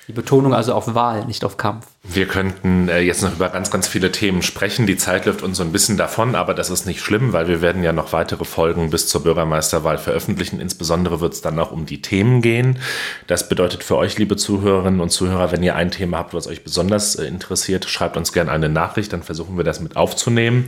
Die 0.07 0.13
Betonung 0.13 0.53
also 0.53 0.73
auf 0.73 0.93
Wahl, 0.93 1.25
nicht 1.25 1.45
auf 1.45 1.57
Kampf. 1.57 1.87
Wir 2.03 2.25
könnten 2.25 2.89
äh, 2.89 2.99
jetzt 2.99 3.21
noch 3.21 3.33
über 3.33 3.49
ganz, 3.49 3.69
ganz 3.69 3.87
viele 3.87 4.11
Themen 4.11 4.41
sprechen. 4.41 4.87
Die 4.87 4.97
Zeit 4.97 5.27
läuft 5.27 5.43
uns 5.43 5.57
so 5.57 5.63
ein 5.63 5.71
bisschen 5.71 5.97
davon, 5.97 6.33
aber 6.33 6.55
das 6.55 6.71
ist 6.71 6.87
nicht 6.87 6.99
schlimm, 6.99 7.31
weil 7.31 7.47
wir 7.47 7.61
werden 7.61 7.83
ja 7.83 7.93
noch 7.93 8.11
weitere 8.11 8.43
Folgen 8.43 8.89
bis 8.89 9.07
zur 9.07 9.21
Bürgermeisterwahl 9.21 9.99
veröffentlichen. 9.99 10.59
Insbesondere 10.59 11.21
wird 11.21 11.33
es 11.33 11.41
dann 11.41 11.59
auch 11.59 11.71
um 11.71 11.85
die 11.85 12.01
Themen 12.01 12.41
gehen. 12.41 12.79
Das 13.27 13.47
bedeutet 13.47 13.83
für 13.83 13.97
euch, 13.97 14.17
liebe 14.17 14.35
Zuhörerinnen 14.35 14.99
und 14.99 15.11
Zuhörer, 15.11 15.51
wenn 15.51 15.61
ihr 15.61 15.75
ein 15.75 15.91
Thema 15.91 16.17
habt, 16.17 16.33
was 16.33 16.47
euch 16.47 16.63
besonders 16.63 17.15
äh, 17.15 17.25
interessiert, 17.25 17.85
schreibt 17.85 18.17
uns 18.17 18.33
gerne 18.33 18.51
eine 18.51 18.67
Nachricht, 18.67 19.13
dann 19.13 19.21
versuchen 19.21 19.55
wir 19.55 19.63
das 19.63 19.79
mit 19.79 19.95
aufzunehmen. 19.95 20.65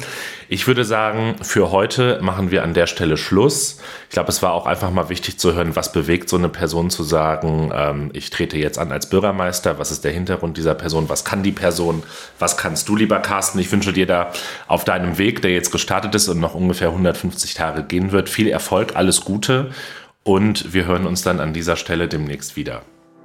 Ich 0.50 0.67
würde 0.67 0.86
sagen, 0.86 1.36
für 1.41 1.72
heute 1.72 2.19
machen 2.22 2.52
wir 2.52 2.63
an 2.63 2.76
der 2.76 2.86
Stelle 2.86 3.17
Schluss. 3.17 3.80
Ich 4.08 4.13
glaube, 4.13 4.30
es 4.30 4.43
war 4.43 4.54
auch 4.54 4.67
einfach 4.67 4.91
mal 4.91 5.10
wichtig 5.10 5.39
zu 5.39 5.56
hören, 5.56 5.76
was 5.76 5.91
bewegt 5.91 6.30
so 6.30 6.38
eine 6.38 6.50
Person 6.50 6.91
zu 6.91 7.02
sagen, 7.02 7.72
ähm, 7.74 8.12
ich 8.13 8.30
trete 8.30 8.58
jetzt 8.58 8.78
an 8.78 8.91
als 8.91 9.10
Bürgermeister, 9.10 9.80
was 9.80 9.89
ist 9.89 10.04
der 10.04 10.12
Hintergrund 10.12 10.58
dieser 10.58 10.76
Person, 10.76 11.10
kann 11.23 11.43
die 11.43 11.51
Person, 11.51 12.03
was 12.39 12.57
kannst 12.57 12.89
du, 12.89 12.95
lieber 12.95 13.19
Carsten? 13.19 13.59
Ich 13.59 13.71
wünsche 13.71 13.93
dir 13.93 14.05
da 14.05 14.31
auf 14.67 14.83
deinem 14.83 15.17
Weg, 15.17 15.41
der 15.41 15.51
jetzt 15.51 15.71
gestartet 15.71 16.15
ist 16.15 16.27
und 16.27 16.39
noch 16.39 16.55
ungefähr 16.55 16.89
150 16.89 17.53
Tage 17.53 17.83
gehen 17.83 18.12
wird, 18.12 18.29
viel 18.29 18.47
Erfolg, 18.47 18.95
alles 18.95 19.21
Gute 19.21 19.71
und 20.23 20.73
wir 20.73 20.86
hören 20.86 21.05
uns 21.05 21.21
dann 21.21 21.39
an 21.39 21.53
dieser 21.53 21.75
Stelle 21.75 22.07
demnächst 22.07 22.55
wieder. 22.55 22.81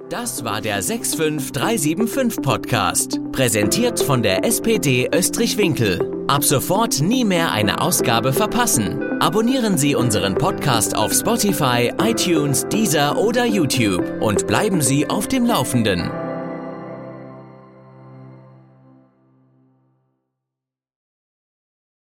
Das 0.09 0.43
war 0.43 0.59
der 0.59 0.81
65375 0.81 2.41
Podcast, 2.41 3.19
präsentiert 3.31 3.99
von 3.99 4.23
der 4.23 4.43
SPD 4.43 5.07
Österreich-Winkel. 5.13 6.25
Ab 6.27 6.43
sofort 6.43 6.99
nie 6.99 7.23
mehr 7.23 7.51
eine 7.51 7.79
Ausgabe 7.79 8.33
verpassen. 8.33 8.99
Abonnieren 9.19 9.77
Sie 9.77 9.93
unseren 9.93 10.33
Podcast 10.33 10.95
auf 10.95 11.13
Spotify, 11.13 11.91
iTunes, 12.01 12.67
Deezer 12.69 13.17
oder 13.19 13.45
YouTube 13.45 14.03
und 14.19 14.47
bleiben 14.47 14.81
Sie 14.81 15.07
auf 15.07 15.27
dem 15.27 15.45
Laufenden. 15.45 16.28